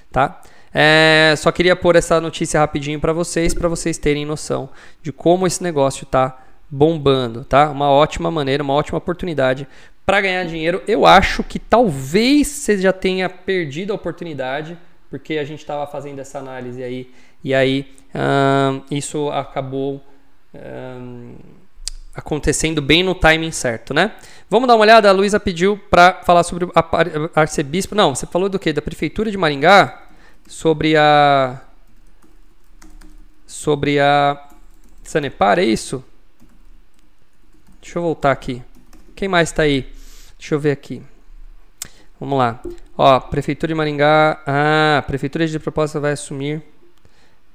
[0.09, 0.41] tá?
[0.73, 4.69] É, só queria pôr essa notícia rapidinho para vocês, para vocês terem noção
[5.03, 7.69] de como esse negócio está bombando, tá?
[7.69, 9.67] Uma ótima maneira, uma ótima oportunidade
[10.05, 10.81] para ganhar dinheiro.
[10.87, 14.77] Eu acho que talvez você já tenha perdido a oportunidade,
[15.09, 17.11] porque a gente estava fazendo essa análise aí
[17.43, 20.01] e aí hum, isso acabou
[20.53, 21.35] hum,
[22.15, 24.13] acontecendo bem no timing certo, né?
[24.49, 25.09] Vamos dar uma olhada?
[25.09, 26.71] A Luísa pediu para falar sobre o
[27.35, 27.93] arcebispo.
[27.93, 28.71] Não, você falou do que?
[28.71, 30.03] Da prefeitura de Maringá?
[30.47, 31.61] Sobre a.
[33.45, 34.41] Sobre a.
[35.03, 36.03] Sanepar, é isso?
[37.81, 38.63] Deixa eu voltar aqui.
[39.15, 39.91] Quem mais está aí?
[40.37, 41.01] Deixa eu ver aqui.
[42.19, 42.61] Vamos lá.
[42.97, 44.41] Ó, Prefeitura de Maringá.
[44.45, 46.63] Ah, Prefeitura de Proposta vai assumir.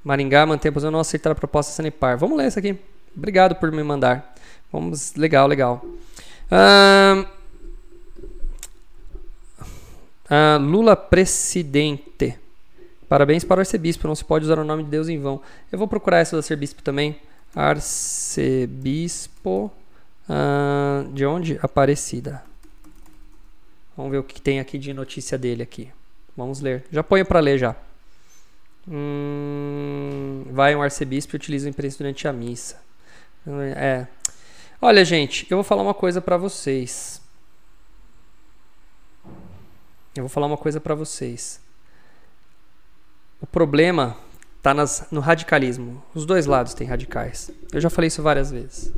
[0.03, 2.17] Maringá mantém a posição não aceitar a proposta Sanepar.
[2.17, 2.77] Vamos ler isso aqui.
[3.15, 4.33] Obrigado por me mandar.
[4.71, 5.81] Vamos, legal, legal.
[6.51, 7.25] Uh,
[10.29, 12.37] uh, Lula presidente.
[13.09, 14.07] Parabéns para o arcebispo.
[14.07, 15.41] Não se pode usar o nome de Deus em vão.
[15.71, 17.19] Eu vou procurar essa do arcebispo também.
[17.53, 18.89] Arcebispo
[20.29, 21.59] uh, de onde?
[21.61, 22.43] Aparecida.
[23.97, 25.89] Vamos ver o que tem aqui de notícia dele aqui.
[26.35, 26.85] Vamos ler.
[26.89, 27.75] Já ponho para ler já.
[28.87, 32.81] Hum, vai um arcebispo e utiliza o imprensa durante a missa.
[33.75, 34.07] É.
[34.83, 37.21] Olha, gente, eu vou falar uma coisa para vocês.
[40.15, 41.61] Eu vou falar uma coisa para vocês.
[43.39, 44.17] O problema
[44.59, 46.03] tá nas, no radicalismo.
[46.15, 47.51] Os dois lados têm radicais.
[47.71, 48.91] Eu já falei isso várias vezes.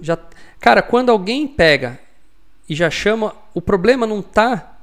[0.00, 0.16] Já,
[0.60, 1.98] cara, quando alguém pega
[2.68, 4.78] e já chama, o problema não tá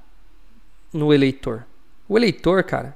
[0.92, 1.66] no eleitor.
[2.10, 2.94] O eleitor, cara,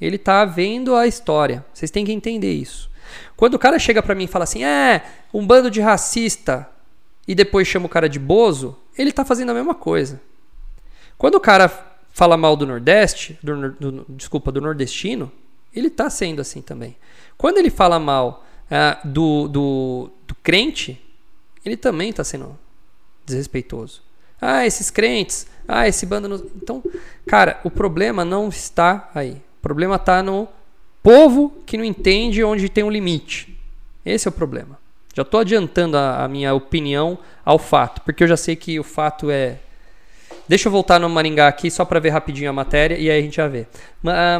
[0.00, 1.64] ele tá vendo a história.
[1.72, 2.90] Vocês têm que entender isso.
[3.36, 6.68] Quando o cara chega para mim e fala assim: "É, um bando de racista"
[7.26, 10.20] e depois chama o cara de bozo, ele tá fazendo a mesma coisa.
[11.16, 11.68] Quando o cara
[12.10, 15.32] fala mal do Nordeste, do, do, desculpa, do nordestino,
[15.74, 16.96] ele tá sendo assim também.
[17.36, 21.02] Quando ele fala mal uh, do, do, do crente,
[21.64, 22.58] ele também está sendo
[23.24, 24.02] desrespeitoso.
[24.40, 26.28] Ah, esses crentes, ah, esse bando.
[26.28, 26.36] No...
[26.56, 26.82] Então,
[27.26, 29.42] cara, o problema não está aí.
[29.58, 30.46] O problema está no
[31.04, 33.54] povo que não entende onde tem um limite.
[34.06, 34.78] Esse é o problema.
[35.14, 38.82] Já estou adiantando a, a, minha opinião ao fato, porque eu já sei que o
[38.82, 39.58] fato é.
[40.48, 43.22] Deixa eu voltar no Maringá aqui só para ver rapidinho a matéria e aí a
[43.22, 43.66] gente já vê.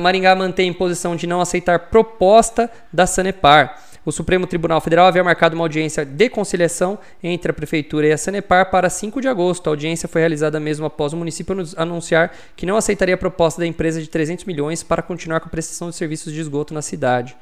[0.01, 3.81] Maringá mantém posição de não aceitar proposta da Sanepar.
[4.05, 8.19] O Supremo Tribunal Federal havia marcado uma audiência de conciliação entre a Prefeitura e a
[8.19, 9.67] Sanepar para 5 de agosto.
[9.69, 13.67] A audiência foi realizada mesmo após o município anunciar que não aceitaria a proposta da
[13.67, 17.35] empresa de 300 milhões para continuar com a prestação de serviços de esgoto na cidade.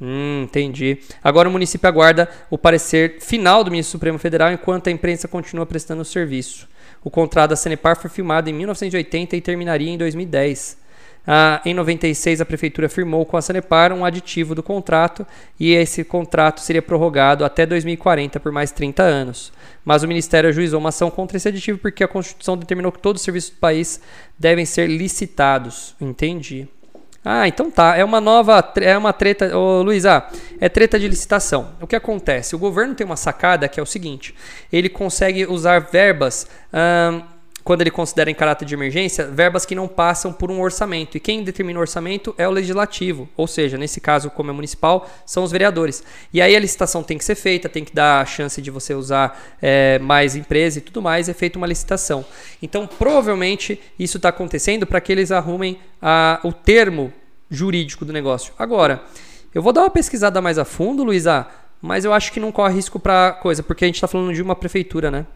[0.00, 0.98] Hum, entendi.
[1.22, 5.66] Agora o município aguarda o parecer final do ministro Supremo Federal enquanto a imprensa continua
[5.66, 6.68] prestando o serviço.
[7.04, 10.85] O contrato da Sanepar foi firmado em 1980 e terminaria em 2010.
[11.26, 15.26] Ah, em 96, a prefeitura firmou com a Sanepar um aditivo do contrato
[15.58, 19.52] e esse contrato seria prorrogado até 2040 por mais 30 anos.
[19.84, 23.20] Mas o Ministério ajuizou uma ação contra esse aditivo porque a Constituição determinou que todos
[23.20, 24.00] os serviços do país
[24.38, 25.96] devem ser licitados.
[26.00, 26.68] Entendi.
[27.28, 27.96] Ah, então tá.
[27.96, 28.72] É uma nova.
[28.76, 29.58] É uma treta.
[29.58, 31.72] Ô, Luiz, ah, é treta de licitação.
[31.80, 32.54] O que acontece?
[32.54, 34.32] O governo tem uma sacada que é o seguinte:
[34.72, 36.46] ele consegue usar verbas.
[36.72, 37.22] Hum,
[37.66, 41.16] quando ele considera em caráter de emergência, verbas que não passam por um orçamento.
[41.16, 45.10] E quem determina o orçamento é o legislativo, ou seja, nesse caso, como é municipal,
[45.26, 46.04] são os vereadores.
[46.32, 48.94] E aí a licitação tem que ser feita, tem que dar a chance de você
[48.94, 52.24] usar é, mais empresa e tudo mais, é feita uma licitação.
[52.62, 57.12] Então, provavelmente, isso está acontecendo para que eles arrumem a, o termo
[57.50, 58.54] jurídico do negócio.
[58.56, 59.02] Agora,
[59.52, 61.48] eu vou dar uma pesquisada mais a fundo, Luísa,
[61.82, 64.40] mas eu acho que não corre risco para coisa, porque a gente está falando de
[64.40, 65.26] uma prefeitura, né?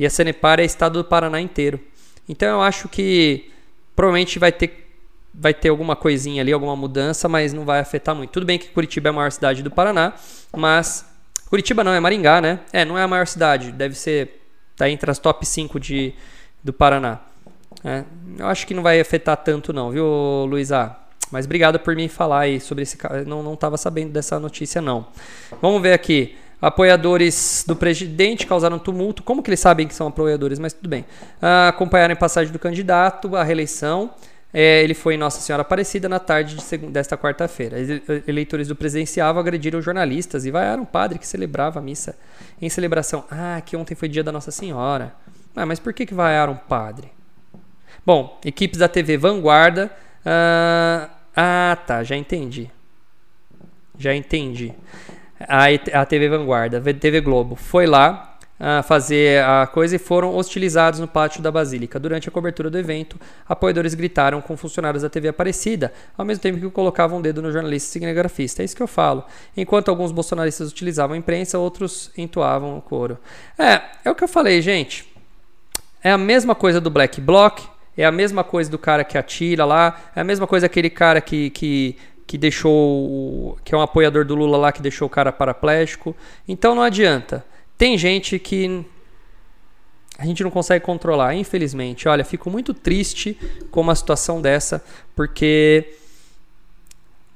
[0.00, 1.78] E a Sanepar é estado do Paraná inteiro.
[2.26, 3.50] Então eu acho que
[3.94, 4.88] provavelmente vai ter
[5.32, 8.30] vai ter alguma coisinha ali, alguma mudança, mas não vai afetar muito.
[8.30, 10.14] Tudo bem que Curitiba é a maior cidade do Paraná,
[10.56, 11.06] mas
[11.50, 12.60] Curitiba não, é Maringá, né?
[12.72, 14.40] É, não é a maior cidade, deve ser
[14.74, 16.14] tá entre as top 5 de,
[16.64, 17.20] do Paraná.
[17.84, 18.04] É,
[18.38, 20.06] eu acho que não vai afetar tanto não, viu,
[20.48, 20.96] Luísa?
[21.30, 23.24] Mas obrigado por me falar aí sobre esse caso.
[23.26, 25.06] Não estava sabendo dessa notícia, não.
[25.60, 26.36] Vamos ver aqui.
[26.60, 29.22] Apoiadores do presidente causaram tumulto.
[29.22, 30.58] Como que eles sabem que são apoiadores?
[30.58, 31.06] Mas tudo bem.
[31.40, 34.10] Ah, acompanharam a passagem do candidato à reeleição.
[34.52, 37.76] É, ele foi em Nossa Senhora Aparecida na tarde de desta quarta-feira.
[38.26, 42.14] Eleitores do presidenciável agrediram jornalistas e vaiaram um padre que celebrava a missa
[42.60, 43.24] em celebração.
[43.30, 45.14] Ah, que ontem foi dia da Nossa Senhora.
[45.56, 47.10] Ah, mas por que, que vaiaram um padre?
[48.04, 49.90] Bom, equipes da TV Vanguarda.
[50.26, 52.70] Ah, ah, tá, já entendi.
[53.98, 54.74] Já entendi
[55.40, 60.36] a, a TV Vanguarda, a TV Globo, foi lá uh, fazer a coisa e foram
[60.36, 61.98] hostilizados no pátio da Basílica.
[61.98, 63.18] Durante a cobertura do evento,
[63.48, 67.50] apoiadores gritaram com funcionários da TV Aparecida, ao mesmo tempo que colocavam um dedo no
[67.50, 68.62] jornalista cinegrafista.
[68.62, 69.24] É isso que eu falo.
[69.56, 73.18] Enquanto alguns bolsonaristas utilizavam a imprensa, outros entoavam o coro.
[73.58, 75.10] É, é o que eu falei, gente.
[76.02, 77.60] É a mesma coisa do Black Bloc,
[77.96, 81.20] é a mesma coisa do cara que atira lá, é a mesma coisa aquele cara
[81.20, 81.96] que, que
[82.30, 83.58] que deixou.
[83.64, 86.14] que é um apoiador do Lula lá que deixou o cara paraplégico.
[86.46, 87.44] Então não adianta.
[87.76, 88.84] Tem gente que
[90.16, 92.06] a gente não consegue controlar, infelizmente.
[92.06, 93.36] Olha, fico muito triste
[93.72, 94.80] com uma situação dessa,
[95.16, 95.92] porque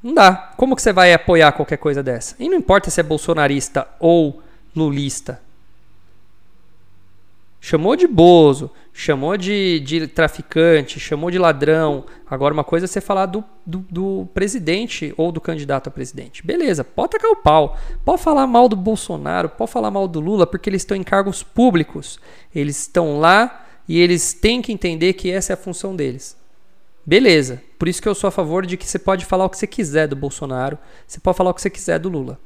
[0.00, 0.32] não dá.
[0.56, 2.36] Como que você vai apoiar qualquer coisa dessa?
[2.38, 4.44] E não importa se é bolsonarista ou
[4.76, 5.42] lulista.
[7.60, 12.04] Chamou de bozo, chamou de, de traficante, chamou de ladrão.
[12.30, 16.46] Agora, uma coisa é você falar do, do, do, presidente ou do candidato a presidente.
[16.46, 17.76] Beleza, pode tacar o pau.
[18.04, 21.42] Pode falar mal do Bolsonaro, pode falar mal do Lula, porque eles estão em cargos
[21.42, 22.20] públicos.
[22.54, 26.36] Eles estão lá e eles têm que entender que essa é a função deles.
[27.04, 29.58] Beleza, por isso que eu sou a favor de que você pode falar o que
[29.58, 32.38] você quiser do Bolsonaro, você pode falar o que você quiser do Lula.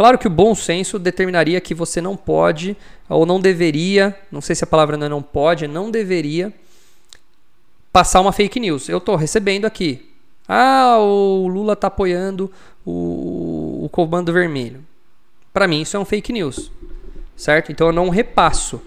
[0.00, 2.74] Claro que o bom senso determinaria que você não pode
[3.06, 6.54] ou não deveria, não sei se a palavra não é não pode, não deveria
[7.92, 8.88] passar uma fake news.
[8.88, 10.10] Eu estou recebendo aqui.
[10.48, 12.50] Ah, o Lula está apoiando
[12.82, 14.82] o, o Comando Vermelho.
[15.52, 16.72] Para mim isso é um fake news,
[17.36, 17.70] certo?
[17.70, 18.80] Então eu não repasso.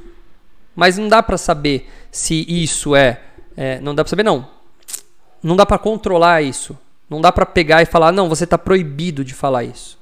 [0.75, 3.21] Mas não dá para saber se isso é,
[3.55, 4.49] é não dá para saber não.
[5.43, 6.75] Não dá para controlar isso.
[7.07, 10.01] Não dá para pegar e falar não, você está proibido de falar isso?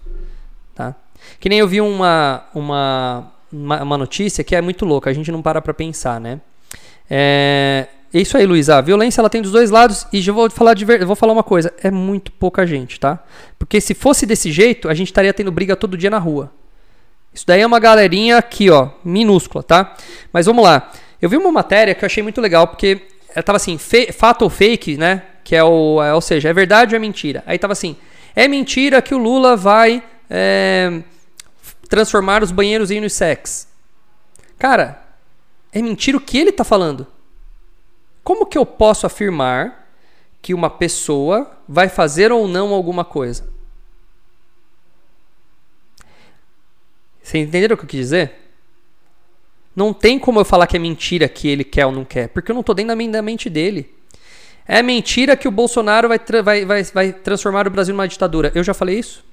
[1.40, 5.10] Que nem eu vi uma, uma uma notícia que é muito louca.
[5.10, 6.40] A gente não para para pensar, né?
[7.10, 8.70] É, é isso aí, Luiz.
[8.70, 11.06] A violência ela tem dos dois lados e já vou falar de ver...
[11.06, 13.20] vou falar uma coisa, é muito pouca gente, tá?
[13.60, 16.52] Porque se fosse desse jeito, a gente estaria tendo briga todo dia na rua.
[17.34, 19.96] Isso daí é uma galerinha aqui, ó, minúscula, tá?
[20.32, 20.92] Mas vamos lá.
[21.22, 23.02] Eu vi uma matéria que eu achei muito legal, porque
[23.46, 25.24] tava assim, fato ou fake, né?
[25.44, 26.02] Que é o.
[26.04, 27.44] É, ou seja, é verdade ou é mentira?
[27.46, 27.96] Aí tava assim:
[28.36, 31.02] é mentira que o Lula vai é,
[31.92, 33.68] transformar os banheiros em unissex.
[34.58, 35.06] Cara,
[35.74, 37.06] é mentira o que ele tá falando.
[38.24, 39.90] Como que eu posso afirmar
[40.42, 43.46] que uma pessoa vai fazer ou não alguma coisa?
[47.22, 48.36] Vocês entenderam o que eu quis dizer?
[49.76, 52.52] Não tem como eu falar que é mentira que ele quer ou não quer, porque
[52.52, 53.94] eu não estou dentro da mente dele.
[54.66, 58.50] É mentira que o Bolsonaro vai, vai, vai, vai transformar o Brasil numa ditadura.
[58.56, 59.30] Eu já falei isso?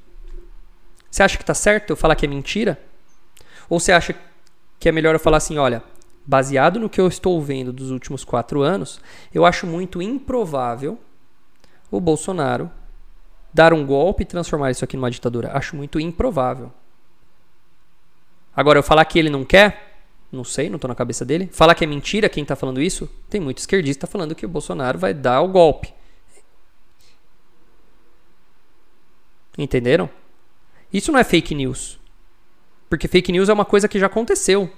[1.11, 2.81] Você acha que está certo eu falar que é mentira?
[3.69, 4.15] Ou você acha
[4.79, 5.83] que é melhor eu falar assim, olha,
[6.27, 9.01] baseado no que eu estou vendo dos últimos quatro anos,
[9.33, 10.99] eu acho muito improvável
[11.91, 12.71] o Bolsonaro
[13.53, 15.57] dar um golpe e transformar isso aqui numa ditadura.
[15.57, 16.71] Acho muito improvável.
[18.55, 20.01] Agora, eu falar que ele não quer,
[20.31, 21.49] não sei, não estou na cabeça dele.
[21.51, 24.99] Falar que é mentira quem está falando isso, tem muito esquerdista falando que o Bolsonaro
[24.99, 25.95] vai dar o golpe.
[29.57, 30.11] Entenderam?
[30.93, 31.99] Isso não é fake news.
[32.89, 34.71] Porque fake news é uma coisa que já aconteceu.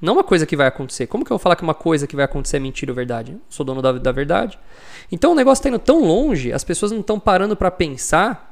[0.00, 1.06] Não uma coisa que vai acontecer.
[1.06, 3.32] Como que eu vou falar que uma coisa que vai acontecer é mentira ou verdade?
[3.32, 4.58] Eu sou dono da, da verdade.
[5.10, 8.48] Então o negócio está indo tão longe, as pessoas não estão parando para pensar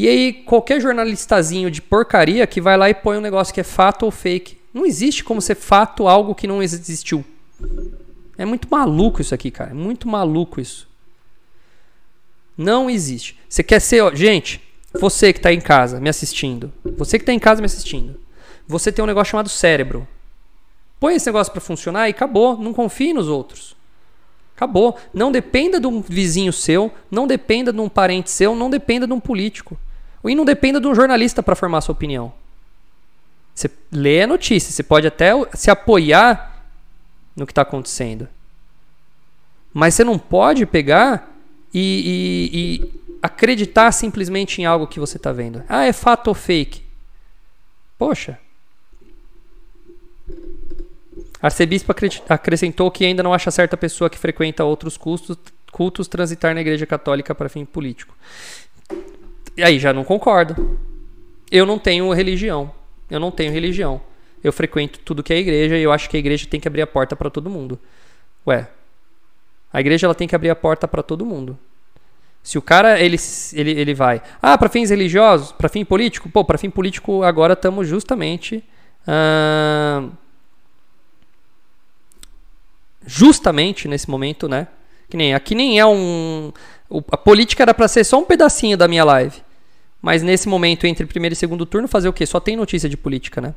[0.00, 3.64] e aí, qualquer jornalistazinho de porcaria que vai lá e põe um negócio que é
[3.64, 4.56] fato ou fake.
[4.72, 7.24] Não existe como ser fato algo que não existiu.
[8.36, 9.72] É muito maluco isso aqui, cara.
[9.72, 10.88] É muito maluco isso.
[12.56, 13.36] Não existe.
[13.48, 14.00] Você quer ser.
[14.02, 14.60] Ó, gente,
[14.92, 16.72] você que está em casa me assistindo.
[16.96, 18.18] Você que está em casa me assistindo.
[18.66, 20.06] Você tem um negócio chamado cérebro.
[21.00, 22.56] Põe esse negócio para funcionar e acabou.
[22.56, 23.76] Não confie nos outros.
[24.56, 24.98] Acabou.
[25.12, 29.12] Não dependa de um vizinho seu, não dependa de um parente seu, não dependa de
[29.12, 29.78] um político.
[30.24, 32.32] E não dependa de um jornalista para formar sua opinião.
[33.54, 36.64] Você lê a notícia, você pode até se apoiar
[37.34, 38.28] no que está acontecendo.
[39.72, 41.32] Mas você não pode pegar
[41.72, 45.62] e, e, e, acreditar simplesmente em algo que você está vendo.
[45.68, 46.82] Ah, é fato ou fake?
[47.96, 48.38] Poxa.
[51.40, 51.94] Arcebispo
[52.28, 55.36] acrescentou que ainda não acha certa pessoa que frequenta outros cultos,
[55.70, 58.16] cultos transitar na igreja católica para fim político.
[59.56, 60.78] E aí já não concordo.
[61.50, 62.72] Eu não tenho religião.
[63.10, 64.00] Eu não tenho religião.
[64.42, 66.82] Eu frequento tudo que é igreja e eu acho que a igreja tem que abrir
[66.82, 67.78] a porta para todo mundo.
[68.46, 68.68] Ué,
[69.72, 71.58] a igreja ela tem que abrir a porta para todo mundo.
[72.48, 73.18] Se o cara ele,
[73.52, 77.52] ele, ele vai, ah, para fins religiosos, para fim político, pô, para fim político agora
[77.52, 78.64] estamos justamente
[79.06, 80.10] uh,
[83.06, 84.66] justamente nesse momento, né?
[85.10, 86.50] Que nem aqui nem é um
[87.12, 89.42] a política era para ser só um pedacinho da minha live.
[90.00, 92.24] Mas nesse momento, entre primeiro e segundo turno, fazer o quê?
[92.24, 93.54] Só tem notícia de política, né?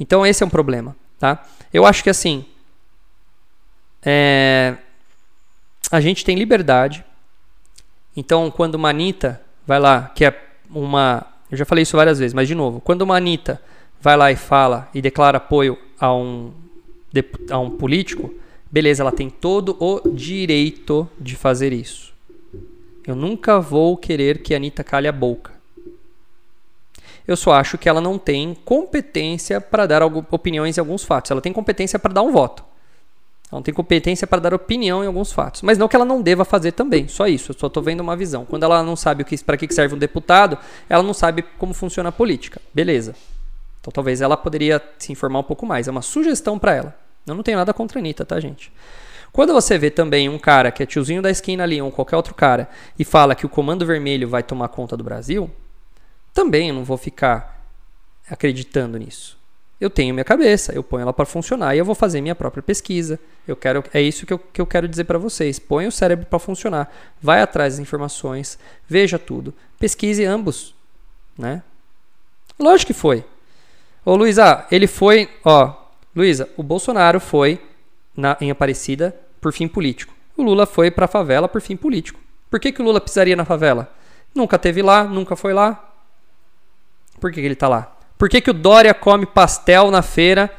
[0.00, 1.46] Então esse é um problema, tá?
[1.70, 2.46] Eu acho que assim,
[4.02, 4.74] é,
[5.90, 7.04] a gente tem liberdade.
[8.16, 10.34] Então, quando uma Anitta vai lá, que é
[10.70, 11.26] uma.
[11.50, 13.60] Eu já falei isso várias vezes, mas de novo, quando uma Anitta
[14.00, 16.52] vai lá e fala e declara apoio a um,
[17.50, 18.34] a um político,
[18.70, 22.14] beleza, ela tem todo o direito de fazer isso.
[23.06, 25.52] Eu nunca vou querer que a Anitta calhe a boca.
[27.26, 31.30] Eu só acho que ela não tem competência para dar opiniões em alguns fatos.
[31.30, 32.64] Ela tem competência para dar um voto.
[33.50, 35.62] Ela não tem competência para dar opinião em alguns fatos.
[35.62, 37.06] Mas não que ela não deva fazer também.
[37.06, 37.52] Só isso.
[37.52, 38.44] Eu só estou vendo uma visão.
[38.44, 42.12] Quando ela não sabe para que serve um deputado, ela não sabe como funciona a
[42.12, 42.60] política.
[42.74, 43.14] Beleza.
[43.80, 45.86] Então talvez ela poderia se informar um pouco mais.
[45.86, 46.96] É uma sugestão para ela.
[47.24, 48.72] Eu não tenho nada contra a Anitta, tá, gente?
[49.32, 52.34] Quando você vê também um cara que é tiozinho da esquina ali, ou qualquer outro
[52.34, 52.68] cara,
[52.98, 55.50] e fala que o Comando Vermelho vai tomar conta do Brasil,
[56.32, 57.62] também eu não vou ficar
[58.30, 59.35] acreditando nisso.
[59.78, 62.62] Eu tenho minha cabeça, eu ponho ela para funcionar e eu vou fazer minha própria
[62.62, 63.20] pesquisa.
[63.46, 65.58] Eu quero, é isso que eu, que eu quero dizer para vocês.
[65.58, 68.58] Põe o cérebro para funcionar, vai atrás das informações,
[68.88, 70.74] veja tudo, pesquise ambos,
[71.36, 71.62] né?
[72.58, 73.22] Lógico que foi.
[74.04, 75.74] Ô Luísa, ele foi, ó,
[76.14, 77.60] Luísa, o Bolsonaro foi
[78.16, 80.14] na, em Aparecida por fim político.
[80.36, 82.18] O Lula foi para a favela por fim político.
[82.50, 83.92] Por que, que o Lula pisaria na favela?
[84.34, 85.92] Nunca teve lá, nunca foi lá.
[87.20, 87.95] Por que, que ele está lá?
[88.18, 90.50] Por que, que o Dória come pastel na feira?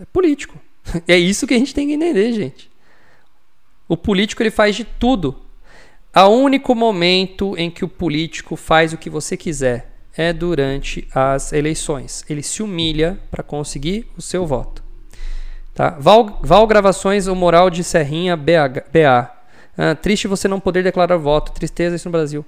[0.00, 0.58] É político.
[1.06, 2.70] É isso que a gente tem que entender, gente.
[3.86, 5.36] O político ele faz de tudo.
[6.14, 11.52] O único momento em que o político faz o que você quiser é durante as
[11.52, 12.24] eleições.
[12.28, 14.82] Ele se humilha para conseguir o seu voto.
[15.74, 15.90] Tá?
[15.90, 19.30] Val, Val Gravações, o Moral de Serrinha, BH, BA.
[19.76, 21.52] Ah, triste você não poder declarar voto.
[21.52, 22.44] Tristeza isso no Brasil.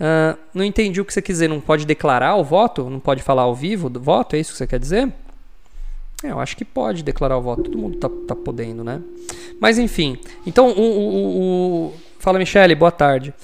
[0.00, 1.48] Ah, não entendi o que você quer dizer.
[1.48, 2.88] Não pode declarar o voto?
[2.88, 4.34] Não pode falar ao vivo do voto?
[4.34, 5.12] É isso que você quer dizer?
[6.24, 7.64] É, eu acho que pode declarar o voto.
[7.64, 9.00] Todo mundo tá, tá podendo, né?
[9.60, 10.18] Mas enfim.
[10.46, 11.94] Então, o, o, o...
[12.18, 13.34] fala, Michele, boa tarde.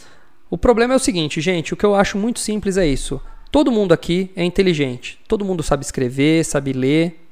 [0.49, 1.75] O problema é o seguinte, gente.
[1.75, 3.21] O que eu acho muito simples é isso.
[3.51, 5.19] Todo mundo aqui é inteligente.
[5.29, 7.23] Todo mundo sabe escrever, sabe ler.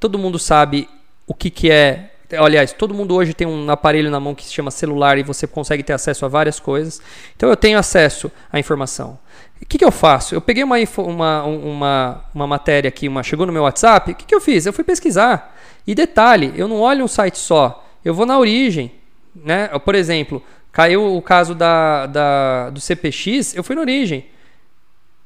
[0.00, 0.88] Todo mundo sabe
[1.26, 2.12] o que, que é.
[2.38, 5.46] Aliás, todo mundo hoje tem um aparelho na mão que se chama celular e você
[5.46, 7.00] consegue ter acesso a várias coisas.
[7.36, 9.18] Então eu tenho acesso à informação.
[9.62, 10.34] O que, que eu faço?
[10.34, 14.10] Eu peguei uma, uma, uma, uma matéria aqui, uma, chegou no meu WhatsApp.
[14.10, 14.66] O que, que eu fiz?
[14.66, 15.56] Eu fui pesquisar.
[15.86, 17.84] E detalhe, eu não olho um site só.
[18.04, 18.92] Eu vou na origem.
[19.34, 19.68] Né?
[19.78, 24.26] Por exemplo, caiu o caso da, da, do CPX, eu fui na origem.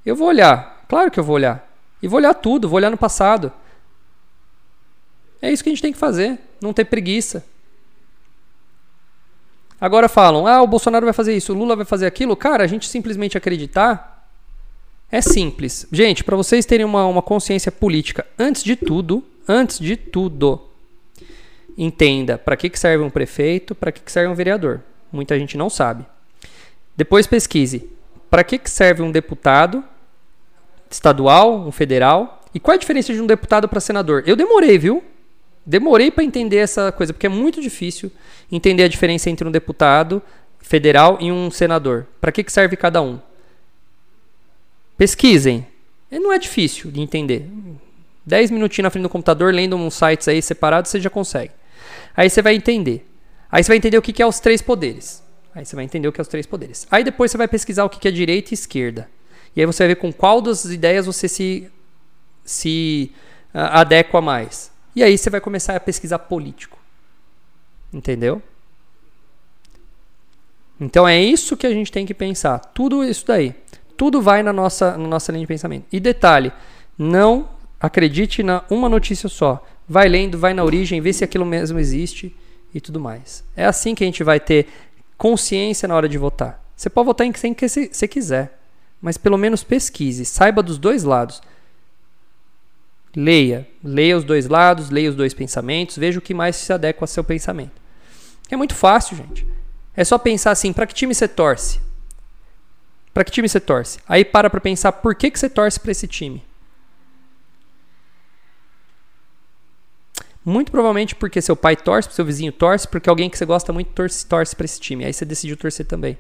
[0.05, 0.85] Eu vou olhar.
[0.89, 1.69] Claro que eu vou olhar.
[2.03, 3.53] E vou olhar tudo, vou olhar no passado.
[5.43, 7.45] É isso que a gente tem que fazer, não ter preguiça.
[9.81, 12.37] Agora falam, ah, o Bolsonaro vai fazer isso, o Lula vai fazer aquilo.
[12.37, 14.29] Cara, a gente simplesmente acreditar
[15.11, 15.87] é simples.
[15.91, 20.69] Gente, para vocês terem uma, uma consciência política, antes de tudo, antes de tudo,
[21.77, 24.83] entenda para que, que serve um prefeito, para que, que serve um vereador.
[25.11, 26.05] Muita gente não sabe.
[26.97, 27.91] Depois pesquise
[28.31, 29.83] para que, que serve um deputado
[30.89, 34.23] estadual, um federal, e qual é a diferença de um deputado para senador.
[34.27, 35.03] Eu demorei, viu?
[35.65, 38.11] Demorei para entender essa coisa, porque é muito difícil
[38.51, 40.23] entender a diferença entre um deputado
[40.61, 42.07] federal e um senador.
[42.21, 43.19] Para que, que serve cada um?
[44.97, 45.67] Pesquisem.
[46.11, 47.49] Não é difícil de entender.
[48.27, 51.53] 10 minutinhos na frente do computador, lendo uns sites aí separados, você já consegue.
[52.17, 53.07] Aí você vai entender.
[53.51, 55.23] Aí você vai entender o que é os três poderes.
[55.55, 56.87] Aí você vai entender o que é os três poderes.
[56.91, 59.09] Aí depois você vai pesquisar o que é direita e esquerda.
[59.55, 61.71] E aí você vai ver com qual das ideias você se,
[62.45, 63.13] se
[63.55, 64.71] uh, adequa mais.
[64.95, 66.79] E aí você vai começar a pesquisar político.
[67.93, 68.43] Entendeu?
[70.81, 72.59] Então é isso que a gente tem que pensar.
[72.59, 73.55] Tudo isso daí.
[73.97, 75.87] Tudo vai na nossa, na nossa linha de pensamento.
[75.93, 76.53] E detalhe,
[76.97, 79.65] não acredite na uma notícia só.
[79.89, 82.35] Vai lendo, vai na origem, vê se aquilo mesmo existe
[82.75, 83.45] e tudo mais.
[83.57, 84.69] É assim que a gente vai ter
[85.19, 86.63] consciência na hora de votar.
[86.75, 88.59] Você pode votar em quem você quiser,
[89.03, 91.43] mas pelo menos pesquise, saiba dos dois lados.
[93.15, 93.69] Leia.
[93.83, 97.09] Leia os dois lados, leia os dois pensamentos, veja o que mais se adequa ao
[97.09, 97.81] seu pensamento.
[98.51, 99.47] É muito fácil, gente.
[99.97, 101.81] É só pensar assim, para que time você torce?
[103.13, 103.99] Para que time você torce?
[104.09, 106.43] Aí para para pensar por que, que você torce para esse time.
[110.45, 113.93] Muito provavelmente porque seu pai torce, seu vizinho torce, porque alguém que você gosta muito
[113.93, 115.05] torce, torce para esse time.
[115.05, 116.17] Aí você decidiu torcer também.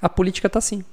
[0.00, 0.84] A política tá assim.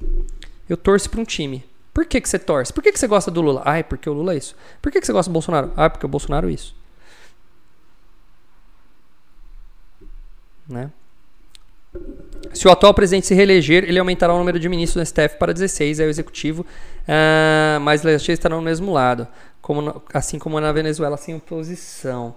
[0.68, 1.64] Eu torço para um time.
[1.94, 2.72] Por que, que você torce?
[2.72, 3.62] Por que, que você gosta do Lula?
[3.66, 4.56] Ah, porque o Lula é isso.
[4.82, 5.72] Por que, que você gosta do Bolsonaro?
[5.76, 6.76] Ah, porque o Bolsonaro é isso.
[10.68, 10.92] Né?
[12.54, 15.52] Se o atual presidente se reeleger, ele aumentará o número de ministros do STF para
[15.52, 19.28] 16, é o executivo, uh, mas o legislativo estará no mesmo lado,
[19.62, 22.36] como no, assim como na Venezuela, sem oposição.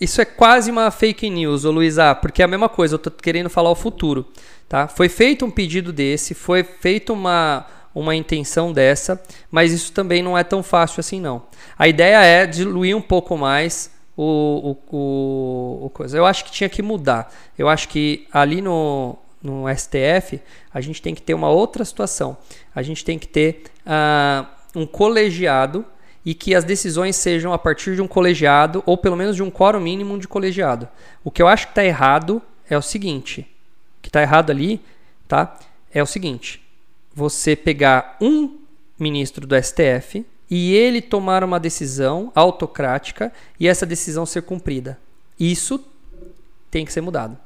[0.00, 3.12] Isso é quase uma fake news, ô Luísa, porque é a mesma coisa, eu estou
[3.12, 4.26] querendo falar o futuro.
[4.66, 4.88] Tá?
[4.88, 10.38] Foi feito um pedido desse, foi feita uma, uma intenção dessa, mas isso também não
[10.38, 11.42] é tão fácil assim não.
[11.78, 16.16] A ideia é diluir um pouco mais o, o, o, o coisa.
[16.16, 17.30] Eu acho que tinha que mudar.
[17.58, 20.40] Eu acho que ali no, no STF
[20.72, 22.38] a gente tem que ter uma outra situação.
[22.74, 25.84] A gente tem que ter uh, um colegiado
[26.24, 29.50] e que as decisões sejam a partir de um colegiado ou pelo menos de um
[29.50, 30.88] quórum mínimo de colegiado.
[31.24, 33.46] O que eu acho que está errado é o seguinte:
[34.02, 34.80] que está errado ali,
[35.26, 35.58] tá?
[35.92, 36.62] É o seguinte:
[37.14, 38.58] você pegar um
[38.98, 44.98] ministro do STF e ele tomar uma decisão autocrática e essa decisão ser cumprida.
[45.38, 45.82] Isso
[46.70, 47.38] tem que ser mudado.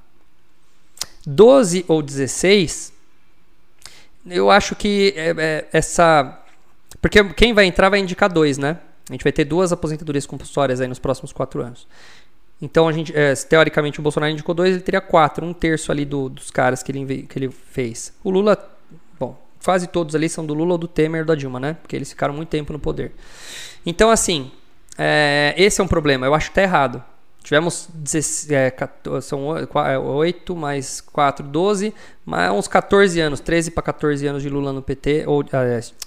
[1.27, 2.93] 12 ou 16,
[4.27, 6.41] eu acho que é, é, essa.
[7.01, 8.79] Porque quem vai entrar vai indicar dois, né?
[9.09, 11.87] A gente vai ter duas aposentadorias compulsórias aí nos próximos quatro anos.
[12.63, 16.05] Então, a gente, é, teoricamente, o Bolsonaro indicou dois, ele teria quatro, um terço ali
[16.05, 18.13] do, dos caras que ele, que ele fez.
[18.23, 18.57] O Lula
[19.65, 21.77] quase todos ali são do Lula ou do Temer ou da Dilma, né?
[21.81, 23.13] Porque eles ficaram muito tempo no poder.
[23.85, 24.53] Então, assim,
[24.99, 26.27] é, esse é um problema.
[26.27, 27.03] Eu acho que tá errado.
[27.45, 31.93] Tivemos 16, é, 14, são 8 é, mais 4, 12,
[32.25, 35.45] mais uns 14 anos, 13 para 14 anos de Lula no PT, ou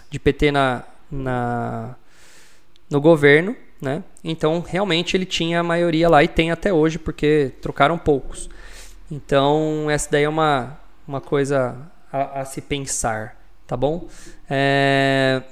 [0.10, 1.96] de PT na, na,
[2.90, 4.04] no governo, né?
[4.24, 8.50] Então, realmente ele tinha a maioria lá e tem até hoje, porque trocaram poucos.
[9.12, 11.78] Então, essa daí é uma, uma coisa
[12.12, 14.08] a, a se pensar, tá bom?
[14.50, 15.44] É...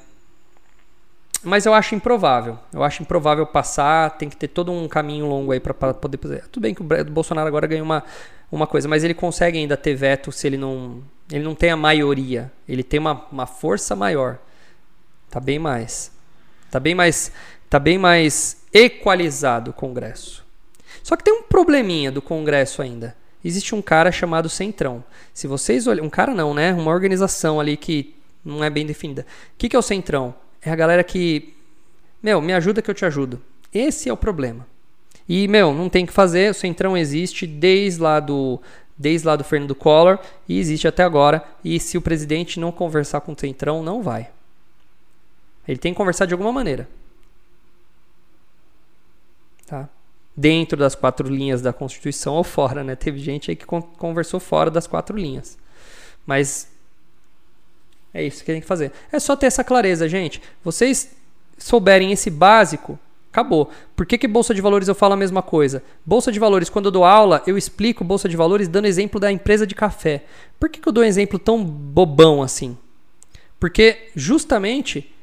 [1.46, 2.58] Mas eu acho improvável.
[2.74, 6.48] Eu acho improvável passar, tem que ter todo um caminho longo aí para poder fazer.
[6.48, 8.04] Tudo bem que o Bolsonaro agora ganhou uma,
[8.52, 11.04] uma coisa, mas ele consegue ainda ter veto se ele não.
[11.32, 12.52] Ele não tem a maioria.
[12.68, 14.40] Ele tem uma, uma força maior.
[15.30, 16.12] Tá bem mais.
[16.70, 17.32] Tá bem mais.
[17.70, 20.46] Tá bem mais equalizado o Congresso.
[21.04, 23.16] Só que tem um probleminha do Congresso ainda
[23.48, 25.04] existe um cara chamado Centrão.
[25.32, 26.74] Se vocês olham, um cara não, né?
[26.74, 29.22] Uma organização ali que não é bem definida.
[29.22, 30.34] O que, que é o Centrão?
[30.66, 31.54] É a galera que,
[32.22, 33.42] meu, me ajuda que eu te ajudo.
[33.74, 34.68] Esse é o problema.
[35.30, 38.60] E, meu, não tem que fazer, o Centrão existe desde lá do,
[38.98, 41.44] desde lá do Fernando Collor e existe até agora.
[41.64, 44.30] E se o presidente não conversar com o Centrão, não vai.
[45.68, 46.88] Ele tem que conversar de alguma maneira.
[49.66, 49.90] Tá?
[50.36, 52.96] dentro das quatro linhas da Constituição ou fora, né?
[52.96, 55.58] Teve gente aí que conversou fora das quatro linhas.
[56.26, 56.68] Mas
[58.16, 58.92] é isso que tem que fazer.
[59.12, 60.42] É só ter essa clareza, gente.
[60.64, 61.12] Vocês
[61.58, 62.98] souberem esse básico,
[63.32, 63.70] acabou.
[63.96, 65.84] Por que, que Bolsa de Valores eu falo a mesma coisa?
[66.06, 69.32] Bolsa de Valores, quando eu dou aula, eu explico Bolsa de Valores dando exemplo da
[69.32, 70.24] empresa de café.
[70.60, 72.78] Por que, que eu dou um exemplo tão bobão assim?
[73.60, 75.14] Porque justamente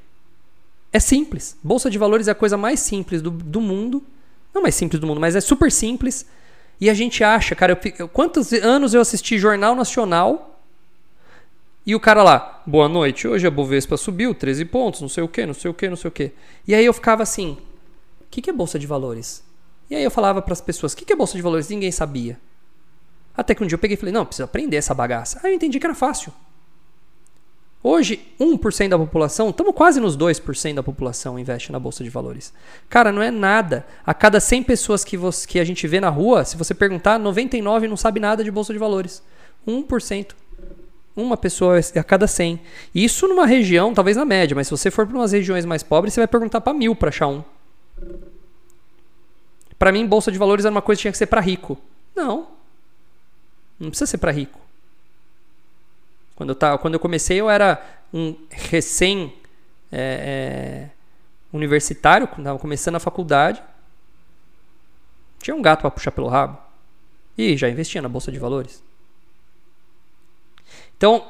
[0.93, 1.57] é simples.
[1.63, 4.05] Bolsa de Valores é a coisa mais simples do, do mundo
[4.55, 6.27] não mais simples do mundo, mas é super simples.
[6.81, 10.52] E a gente acha, cara, eu, quantos anos eu assisti Jornal Nacional
[11.85, 15.29] e o cara lá, boa noite, hoje a Bovespa subiu 13 pontos, não sei o
[15.29, 16.33] que, não sei o que, não sei o que.
[16.67, 17.59] E aí eu ficava assim,
[18.21, 19.43] o que, que é Bolsa de Valores?
[19.91, 21.69] E aí eu falava para as pessoas, o que, que é Bolsa de Valores?
[21.69, 22.39] Ninguém sabia.
[23.37, 25.41] Até que um dia eu peguei e falei, não, preciso aprender essa bagaça.
[25.43, 26.33] Aí eu entendi que era fácil.
[27.83, 32.53] Hoje, 1% da população, estamos quase nos 2% da população investe na bolsa de valores.
[32.89, 33.85] Cara, não é nada.
[34.07, 37.19] A cada 100 pessoas que, você, que a gente vê na rua, se você perguntar,
[37.19, 39.21] 99 não sabe nada de bolsa de valores.
[39.67, 40.42] 1%.
[41.15, 42.61] Uma pessoa a cada 100.
[42.95, 46.15] Isso numa região, talvez na média, mas se você for para umas regiões mais pobres,
[46.15, 47.45] você vai perguntar para mil para achar um.
[49.79, 51.79] Para mim, bolsa de valores era uma coisa que tinha que ser para rico.
[52.15, 52.49] Não.
[53.79, 54.61] Não precisa ser para rico.
[56.37, 59.35] Quando eu, tava, quando eu comecei, eu era um recém
[59.91, 60.91] é, é,
[61.53, 63.63] universitário, estava começando a faculdade.
[65.41, 66.59] Tinha um gato para puxar pelo rabo.
[67.37, 68.83] E já investia na bolsa de valores.
[71.03, 71.21] Então,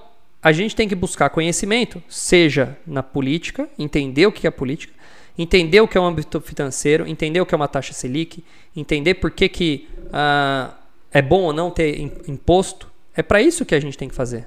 [0.42, 4.92] a gente tem que buscar conhecimento, seja na política, entender o que é política,
[5.38, 8.44] entender o que é o âmbito financeiro, entender o que é uma taxa Selic,
[8.76, 10.74] entender por que, que uh,
[11.10, 11.98] é bom ou não ter
[12.28, 12.86] imposto.
[13.16, 14.46] É para isso que a gente tem que fazer.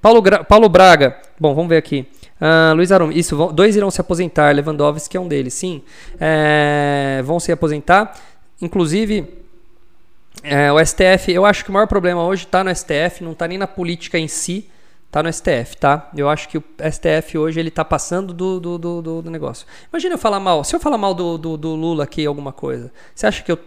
[0.00, 1.16] Paulo, Gra Paulo Braga.
[1.36, 2.06] Bom, vamos ver aqui.
[2.40, 4.54] Uh, Luiz Arum, isso, dois irão se aposentar.
[4.54, 5.82] Lewandowski é um deles, sim.
[6.20, 8.16] É, vão se aposentar.
[8.62, 9.26] Inclusive,
[10.42, 13.48] é, o STF, eu acho que o maior problema hoje está no STF, não está
[13.48, 14.68] nem na política em si,
[15.06, 16.10] está no STF, tá?
[16.16, 19.66] Eu acho que o STF hoje ele está passando do, do, do, do, negócio.
[19.92, 22.92] Imagina eu falar mal, se eu falar mal do, do, do Lula aqui alguma coisa,
[23.14, 23.58] você acha que eu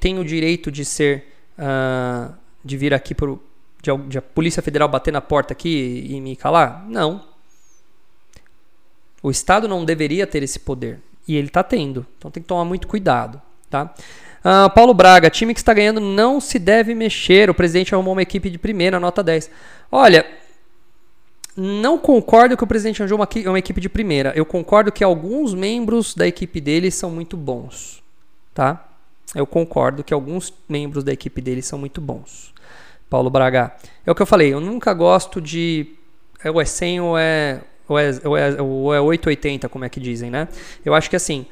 [0.00, 2.34] tenho o direito de ser, uh,
[2.64, 3.40] de vir aqui pro
[3.84, 6.84] de, de a Polícia Federal bater na porta aqui e me calar?
[6.88, 7.22] Não.
[9.22, 11.00] O Estado não deveria ter esse poder.
[11.28, 12.06] E ele está tendo.
[12.18, 13.40] Então tem que tomar muito cuidado.
[13.68, 13.94] Tá?
[14.44, 17.48] Uh, Paulo Braga, time que está ganhando não se deve mexer.
[17.48, 19.50] O presidente arrumou uma equipe de primeira, nota 10.
[19.90, 20.26] Olha,
[21.56, 24.32] não concordo que o presidente arranjou uma, uma equipe de primeira.
[24.36, 28.02] Eu concordo que alguns membros da equipe dele são muito bons.
[28.52, 28.86] Tá?
[29.34, 32.52] Eu concordo que alguns membros da equipe dele são muito bons.
[33.08, 33.72] Paulo Braga.
[34.04, 35.94] É o que eu falei, eu nunca gosto de.
[36.42, 39.88] É, ou é 100 ou é, ou é, ou é, ou é 880, como é
[39.88, 40.48] que dizem, né?
[40.84, 41.46] Eu acho que assim.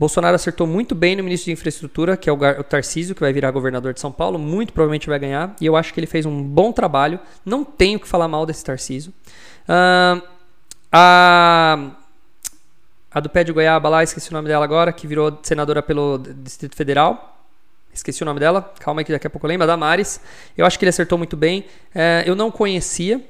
[0.00, 3.50] Bolsonaro acertou muito bem no ministro de Infraestrutura, que é o Tarcísio, que vai virar
[3.50, 6.42] governador de São Paulo, muito provavelmente vai ganhar, e eu acho que ele fez um
[6.42, 7.20] bom trabalho.
[7.44, 9.12] Não tenho que falar mal desse Tarcísio.
[9.68, 10.22] Uh,
[10.90, 11.90] a,
[13.10, 16.16] a do pé de goiaba lá, esqueci o nome dela agora, que virou senadora pelo
[16.16, 17.38] Distrito Federal.
[17.92, 20.18] Esqueci o nome dela, calma aí que daqui a pouco eu lembro, a Damares.
[20.56, 21.66] Eu acho que ele acertou muito bem.
[21.94, 23.22] É, eu não conhecia,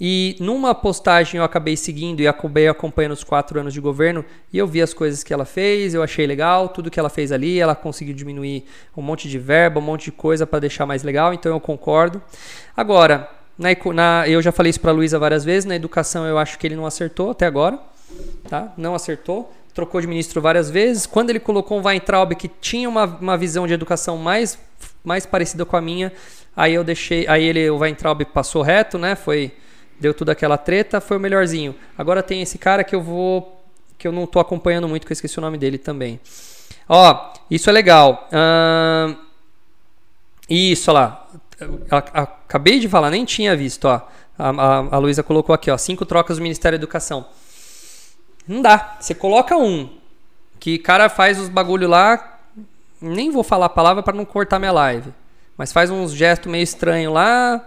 [0.00, 4.58] e numa postagem eu acabei seguindo e acabei acompanhando os quatro anos de governo e
[4.58, 7.60] eu vi as coisas que ela fez, eu achei legal, tudo que ela fez ali,
[7.60, 8.64] ela conseguiu diminuir
[8.96, 12.22] um monte de verba, um monte de coisa para deixar mais legal, então eu concordo.
[12.76, 13.28] Agora,
[13.60, 15.66] Na, na, eu já falei isso para a Luísa várias vezes.
[15.66, 17.78] Na educação, eu acho que ele não acertou até agora.
[18.48, 18.72] Tá?
[18.74, 19.52] Não acertou.
[19.74, 21.04] Trocou de ministro várias vezes.
[21.04, 24.58] Quando ele colocou um Weintraub que tinha uma, uma visão de educação mais,
[25.04, 26.10] mais parecida com a minha,
[26.56, 27.28] aí eu deixei.
[27.28, 29.14] Aí ele, o Weintraub passou reto, né?
[29.14, 29.52] Foi.
[30.00, 31.74] Deu tudo aquela treta, foi o melhorzinho.
[31.96, 33.62] Agora tem esse cara que eu vou.
[33.98, 36.18] que eu não tô acompanhando muito, que eu esqueci o nome dele também.
[36.88, 38.26] Ó, isso é legal.
[40.48, 41.28] Isso, olha lá.
[41.90, 44.00] Acabei de falar, nem tinha visto, ó.
[44.38, 45.76] A, a, a Luísa colocou aqui, ó.
[45.76, 47.26] Cinco trocas do Ministério da Educação.
[48.48, 48.96] Não dá.
[48.98, 49.88] Você coloca um.
[50.58, 52.38] Que cara faz os bagulho lá.
[53.00, 55.12] Nem vou falar a palavra para não cortar minha live.
[55.58, 57.62] Mas faz uns gestos meio estranho lá.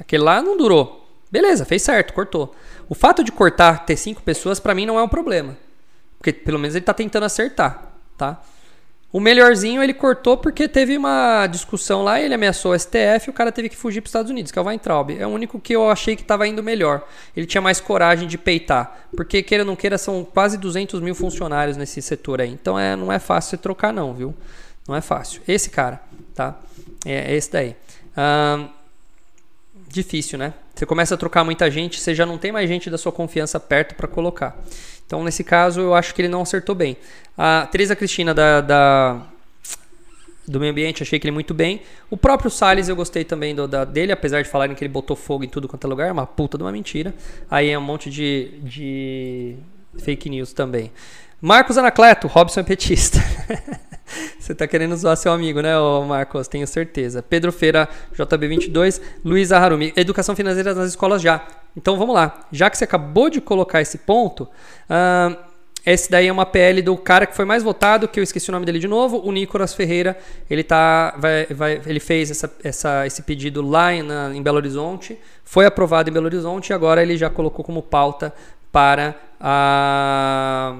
[0.00, 1.01] Aquele lá não durou.
[1.32, 2.54] Beleza, fez certo, cortou.
[2.90, 5.56] O fato de cortar, ter cinco pessoas, para mim não é um problema.
[6.18, 8.38] Porque pelo menos ele tá tentando acertar, tá?
[9.10, 13.32] O melhorzinho ele cortou porque teve uma discussão lá, ele ameaçou o STF e o
[13.32, 15.10] cara teve que fugir para os Estados Unidos, que é o Weintraub.
[15.10, 17.06] É o único que eu achei que estava indo melhor.
[17.34, 19.06] Ele tinha mais coragem de peitar.
[19.14, 22.50] Porque, queira ou não queira, são quase 200 mil funcionários nesse setor aí.
[22.50, 24.34] Então é, não é fácil você trocar, não, viu?
[24.88, 25.42] Não é fácil.
[25.46, 26.00] Esse cara,
[26.34, 26.58] tá?
[27.04, 27.76] É, é esse daí.
[29.92, 30.54] Difícil, né?
[30.74, 33.60] Você começa a trocar muita gente, você já não tem mais gente da sua confiança
[33.60, 34.56] perto para colocar.
[35.06, 36.96] Então, nesse caso, eu acho que ele não acertou bem.
[37.36, 39.22] A Teresa Cristina da, da,
[40.48, 41.82] do meio ambiente, achei que ele muito bem.
[42.10, 45.14] O próprio Salles eu gostei também do, da, dele, apesar de falarem que ele botou
[45.14, 47.14] fogo em tudo quanto é lugar, é uma puta de uma mentira.
[47.50, 49.56] Aí é um monte de, de
[49.98, 50.90] fake news também.
[51.40, 53.18] Marcos Anacleto, Robson é petista.
[54.38, 55.72] Você tá querendo zoar seu amigo, né,
[56.06, 56.48] Marcos?
[56.48, 57.22] Tenho certeza.
[57.22, 59.92] Pedro Feira, JB22, Luiz Harumi.
[59.96, 61.46] Educação financeira nas escolas já.
[61.76, 62.46] Então vamos lá.
[62.50, 65.36] Já que você acabou de colocar esse ponto, uh,
[65.84, 68.52] esse daí é uma PL do cara que foi mais votado, que eu esqueci o
[68.52, 70.16] nome dele de novo, o Nicolas Ferreira.
[70.48, 74.58] Ele, tá, vai, vai, ele fez essa, essa, esse pedido lá em, na, em Belo
[74.58, 78.32] Horizonte, foi aprovado em Belo Horizonte e agora ele já colocou como pauta
[78.70, 80.76] para a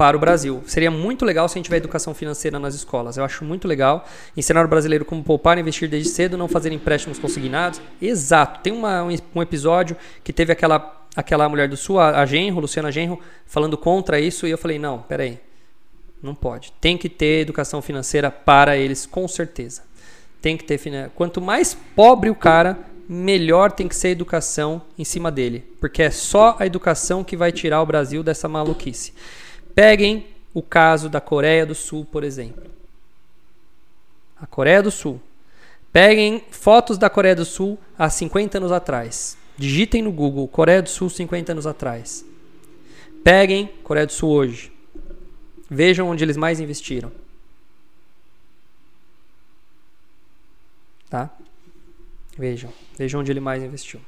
[0.00, 0.62] para o Brasil.
[0.66, 3.18] Seria muito legal se a gente tiver educação financeira nas escolas.
[3.18, 7.18] Eu acho muito legal ensinar o brasileiro como poupar, investir desde cedo, não fazer empréstimos
[7.18, 7.82] consignados.
[8.00, 8.60] Exato.
[8.62, 9.94] Tem uma, um episódio
[10.24, 14.50] que teve aquela aquela mulher do Sul, a Genro, Luciana Genro, falando contra isso e
[14.50, 15.38] eu falei: "Não, peraí.
[16.22, 16.72] Não pode.
[16.80, 19.82] Tem que ter educação financeira para eles, com certeza.
[20.40, 20.80] Tem que ter
[21.14, 26.02] quanto mais pobre o cara, melhor tem que ser a educação em cima dele, porque
[26.02, 29.12] é só a educação que vai tirar o Brasil dessa maluquice.
[29.74, 32.70] Peguem o caso da Coreia do Sul, por exemplo.
[34.40, 35.20] A Coreia do Sul.
[35.92, 39.36] Peguem fotos da Coreia do Sul há 50 anos atrás.
[39.56, 42.24] Digitem no Google Coreia do Sul 50 anos atrás.
[43.22, 44.72] Peguem Coreia do Sul hoje.
[45.68, 47.12] Vejam onde eles mais investiram.
[51.08, 51.30] Tá?
[52.38, 52.72] Vejam.
[52.96, 54.00] Vejam onde ele mais investiu.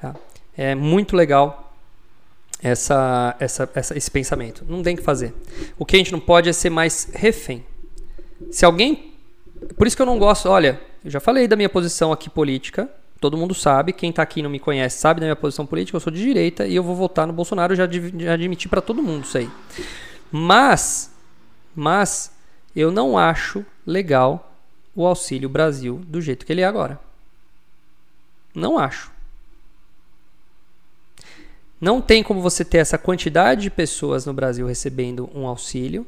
[0.00, 0.14] Tá?
[0.56, 1.71] É muito legal
[2.62, 4.64] essa, essa, essa, esse pensamento.
[4.68, 5.34] Não tem que fazer.
[5.78, 7.64] O que a gente não pode é ser mais refém.
[8.50, 9.12] Se alguém.
[9.76, 10.48] Por isso que eu não gosto.
[10.48, 12.88] Olha, eu já falei da minha posição aqui política.
[13.20, 13.92] Todo mundo sabe.
[13.92, 15.96] Quem está aqui e não me conhece sabe da minha posição política.
[15.96, 17.74] Eu sou de direita e eu vou votar no Bolsonaro.
[17.74, 19.50] Já, já admiti para todo mundo isso aí.
[20.30, 21.10] Mas.
[21.74, 22.30] Mas.
[22.74, 24.50] Eu não acho legal
[24.94, 26.98] o Auxílio Brasil do jeito que ele é agora.
[28.54, 29.12] Não acho.
[31.82, 36.06] Não tem como você ter essa quantidade de pessoas no Brasil recebendo um auxílio,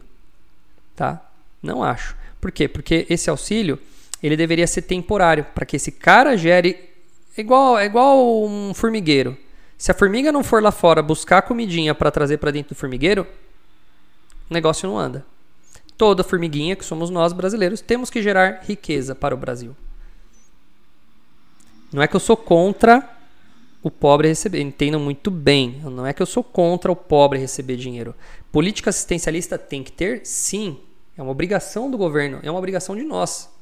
[0.95, 1.21] tá?
[1.61, 2.17] Não acho.
[2.41, 2.69] Por quê?
[2.69, 3.77] Porque esse auxílio
[4.23, 6.91] ele deveria ser temporário para que esse cara gere
[7.37, 9.37] igual é igual um formigueiro.
[9.77, 13.27] Se a formiga não for lá fora buscar comidinha para trazer para dentro do formigueiro,
[14.49, 15.27] o negócio não anda.
[15.99, 19.75] Toda formiguinha, que somos nós brasileiros, temos que gerar riqueza para o Brasil.
[21.93, 23.14] Não é que eu sou contra
[23.85, 24.61] o pobre receber.
[24.63, 25.83] Entendam muito bem.
[25.85, 28.15] Não é que eu sou contra o pobre receber dinheiro.
[28.51, 30.23] Política assistencialista tem que ter?
[30.25, 30.79] Sim.
[31.17, 33.53] É uma obrigação do governo, é uma obrigação de nós.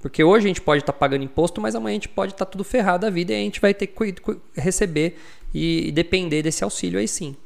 [0.00, 2.44] Porque hoje a gente pode estar tá pagando imposto, mas amanhã a gente pode estar
[2.44, 4.16] tá tudo ferrado a vida e a gente vai ter que
[4.54, 5.16] receber
[5.54, 7.36] e depender desse auxílio aí sim.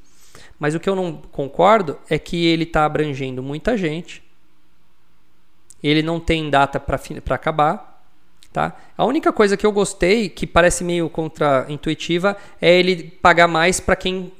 [0.58, 4.22] Mas o que eu não concordo é que ele está abrangendo muita gente,
[5.82, 7.91] ele não tem data para acabar,
[8.52, 8.76] Tá?
[8.98, 13.96] A única coisa que eu gostei, que parece meio contra-intuitiva, é ele pagar mais para
[13.96, 14.30] quem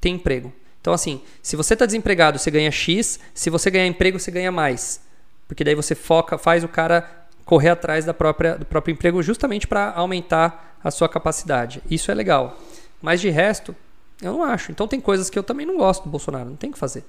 [0.00, 0.52] tem emprego.
[0.80, 4.50] Então, assim, se você está desempregado, você ganha X, se você ganhar emprego, você ganha
[4.50, 5.00] mais.
[5.46, 7.08] Porque daí você foca, faz o cara
[7.44, 11.80] correr atrás da própria, do próprio emprego justamente para aumentar a sua capacidade.
[11.88, 12.58] Isso é legal.
[13.00, 13.76] Mas de resto,
[14.20, 14.72] eu não acho.
[14.72, 17.04] Então tem coisas que eu também não gosto do Bolsonaro, não tem que fazer.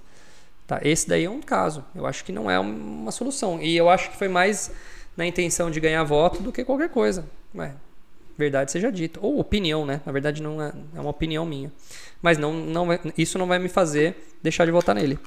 [0.67, 0.79] Tá?
[0.83, 1.83] Esse daí é um caso.
[1.95, 3.59] Eu acho que não é uma solução.
[3.59, 4.71] E eu acho que foi mais
[5.15, 7.25] na intenção de ganhar voto do que qualquer coisa.
[7.55, 7.73] Ué,
[8.37, 9.19] verdade seja dita.
[9.21, 10.01] Ou opinião, né?
[10.05, 11.71] Na verdade, não é, é uma opinião minha.
[12.21, 12.87] Mas não, não
[13.17, 15.19] isso não vai me fazer deixar de votar nele.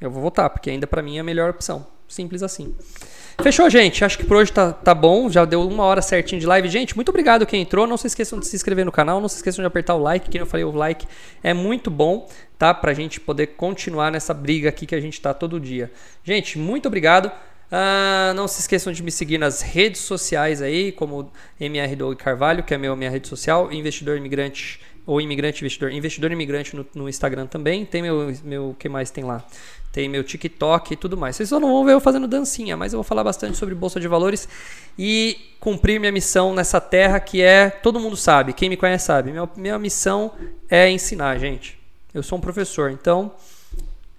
[0.00, 1.86] Eu vou votar, porque ainda para mim é a melhor opção.
[2.08, 2.74] Simples assim.
[3.40, 4.04] Fechou, gente?
[4.04, 5.30] Acho que por hoje tá, tá bom.
[5.30, 6.68] Já deu uma hora certinho de live.
[6.68, 7.86] Gente, muito obrigado quem entrou.
[7.86, 9.20] Não se esqueçam de se inscrever no canal.
[9.20, 10.28] Não se esqueçam de apertar o like.
[10.28, 11.06] Que eu falei, o like
[11.42, 12.28] é muito bom,
[12.58, 12.74] tá?
[12.74, 15.90] Pra gente poder continuar nessa briga aqui que a gente tá todo dia.
[16.24, 17.30] Gente, muito obrigado.
[17.70, 22.64] Uh, não se esqueçam de me seguir nas redes sociais aí, como MR Doug Carvalho,
[22.64, 27.08] que é meu, minha rede social, investidor imigrante ou imigrante investidor, investidor imigrante no, no
[27.08, 27.84] Instagram também.
[27.84, 29.44] Tem meu, meu, que mais tem lá?
[29.92, 31.36] Tem meu TikTok e tudo mais.
[31.36, 34.00] Vocês só não vão ver eu fazendo dancinha, mas eu vou falar bastante sobre bolsa
[34.00, 34.48] de valores
[34.98, 39.30] e cumprir minha missão nessa terra que é, todo mundo sabe, quem me conhece sabe,
[39.30, 40.32] minha, minha missão
[40.68, 41.78] é ensinar, gente.
[42.12, 43.32] Eu sou um professor, então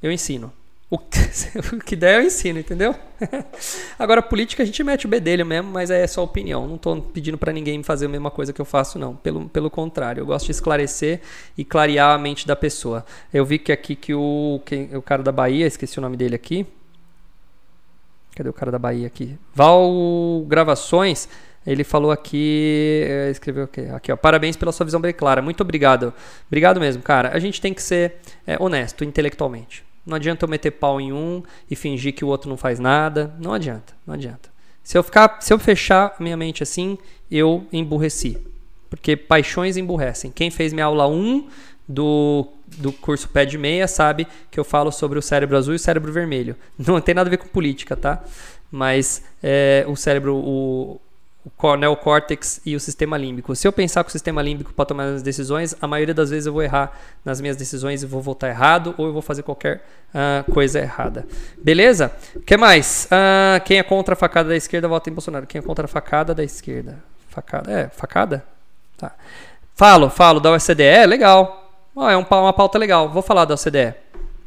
[0.02, 0.52] eu ensino.
[0.92, 1.20] O que,
[1.74, 2.94] o que der eu ensino, entendeu?
[3.98, 6.68] Agora, política a gente mete o bedelho mesmo, mas é só opinião.
[6.68, 9.16] Não estou pedindo para ninguém fazer a mesma coisa que eu faço, não.
[9.16, 11.22] Pelo, pelo contrário, eu gosto de esclarecer
[11.58, 13.06] e clarear a mente da pessoa.
[13.34, 16.36] Eu vi que aqui que o, que, o cara da Bahia, esqueci o nome dele
[16.36, 16.68] aqui.
[18.36, 19.40] Cadê o cara da Bahia aqui?
[19.56, 21.30] Val Gravações.
[21.66, 25.62] Ele falou aqui, é, escreveu aqui, aqui ó, parabéns pela sua visão bem clara, muito
[25.62, 26.12] obrigado.
[26.48, 27.30] Obrigado mesmo, cara.
[27.34, 28.16] A gente tem que ser
[28.48, 29.91] é, honesto intelectualmente.
[30.06, 33.34] Não adianta eu meter pau em um e fingir que o outro não faz nada.
[33.40, 34.50] Não adianta, não adianta.
[34.84, 36.98] Se eu ficar, se eu fechar minha mente assim,
[37.30, 38.38] eu emburreci.
[38.90, 40.32] Porque paixões emburrecem.
[40.32, 41.48] Quem fez minha aula 1
[41.88, 42.48] do,
[42.78, 45.80] do curso Pé de Meia sabe que eu falo sobre o cérebro azul e o
[45.80, 46.56] cérebro vermelho.
[46.78, 48.24] Não tem nada a ver com política, tá?
[48.72, 51.00] Mas é, o cérebro, o,
[51.44, 53.56] o neocórtex e o sistema límbico.
[53.56, 56.46] Se eu pensar com o sistema límbico para tomar as decisões, a maioria das vezes
[56.46, 56.92] eu vou errar
[57.26, 61.26] nas minhas decisões e vou votar errado ou eu vou fazer qualquer uh, coisa errada.
[61.62, 62.12] Beleza?
[62.36, 63.08] O que mais?
[63.08, 65.48] Uh, quem é contra a facada da esquerda vota em Bolsonaro.
[65.48, 67.04] Quem é contra a facada da esquerda?
[67.30, 67.72] Facada?
[67.72, 68.44] É, facada?
[68.98, 69.14] Tá.
[69.76, 71.72] Falo, falo da OCDE, legal.
[71.96, 73.10] Oh, é um, uma pauta legal.
[73.10, 73.96] Vou falar da OCDE.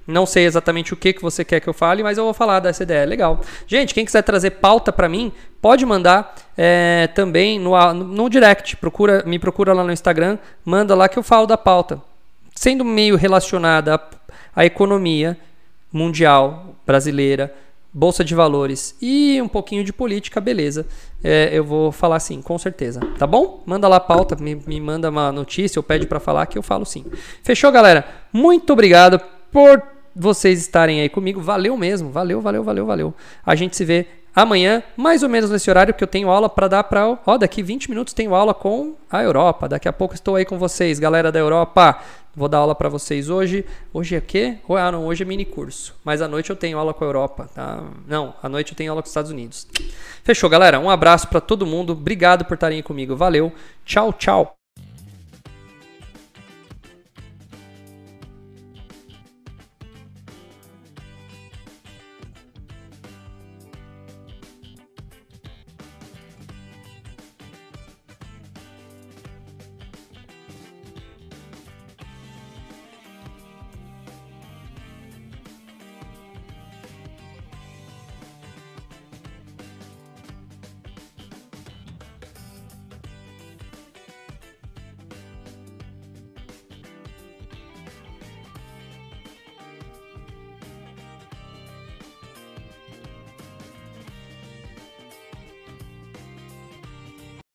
[0.07, 2.61] Não sei exatamente o que, que você quer que eu fale, mas eu vou falar
[2.61, 3.07] dessa ideia.
[3.07, 3.40] Legal.
[3.66, 5.32] Gente, quem quiser trazer pauta para mim,
[5.62, 8.76] pode mandar é, também no, no direct.
[8.76, 12.02] Procura, me procura lá no Instagram, manda lá que eu falo da pauta.
[12.55, 14.00] Sendo meio relacionada à,
[14.55, 15.38] à economia
[15.90, 17.55] mundial, brasileira,
[17.94, 20.84] bolsa de valores e um pouquinho de política, beleza.
[21.22, 23.00] É, eu vou falar sim, com certeza.
[23.16, 23.62] Tá bom?
[23.64, 26.62] Manda lá a pauta, me, me manda uma notícia ou pede para falar que eu
[26.62, 27.07] falo sim.
[27.42, 28.05] Fechou, galera?
[28.32, 29.20] Muito obrigado
[29.52, 31.41] por vocês estarem aí comigo.
[31.41, 33.15] Valeu mesmo, valeu, valeu, valeu, valeu.
[33.45, 36.69] A gente se vê amanhã, mais ou menos nesse horário que eu tenho aula para
[36.69, 39.69] dar para, ó, daqui 20 minutos tenho aula com a Europa.
[39.69, 42.01] Daqui a pouco estou aí com vocês, galera da Europa.
[42.37, 43.65] Vou dar aula para vocês hoje.
[43.93, 44.59] Hoje é quê?
[44.69, 45.95] Ah, não, hoje é mini curso.
[46.05, 47.85] Mas à noite eu tenho aula com a Europa, tá?
[48.09, 49.69] Não, à noite eu tenho aula com os Estados Unidos.
[50.25, 50.81] Fechou, galera?
[50.81, 51.93] Um abraço para todo mundo.
[51.93, 53.15] Obrigado por estarem comigo.
[53.15, 53.53] Valeu.
[53.85, 54.64] Tchau, tchau.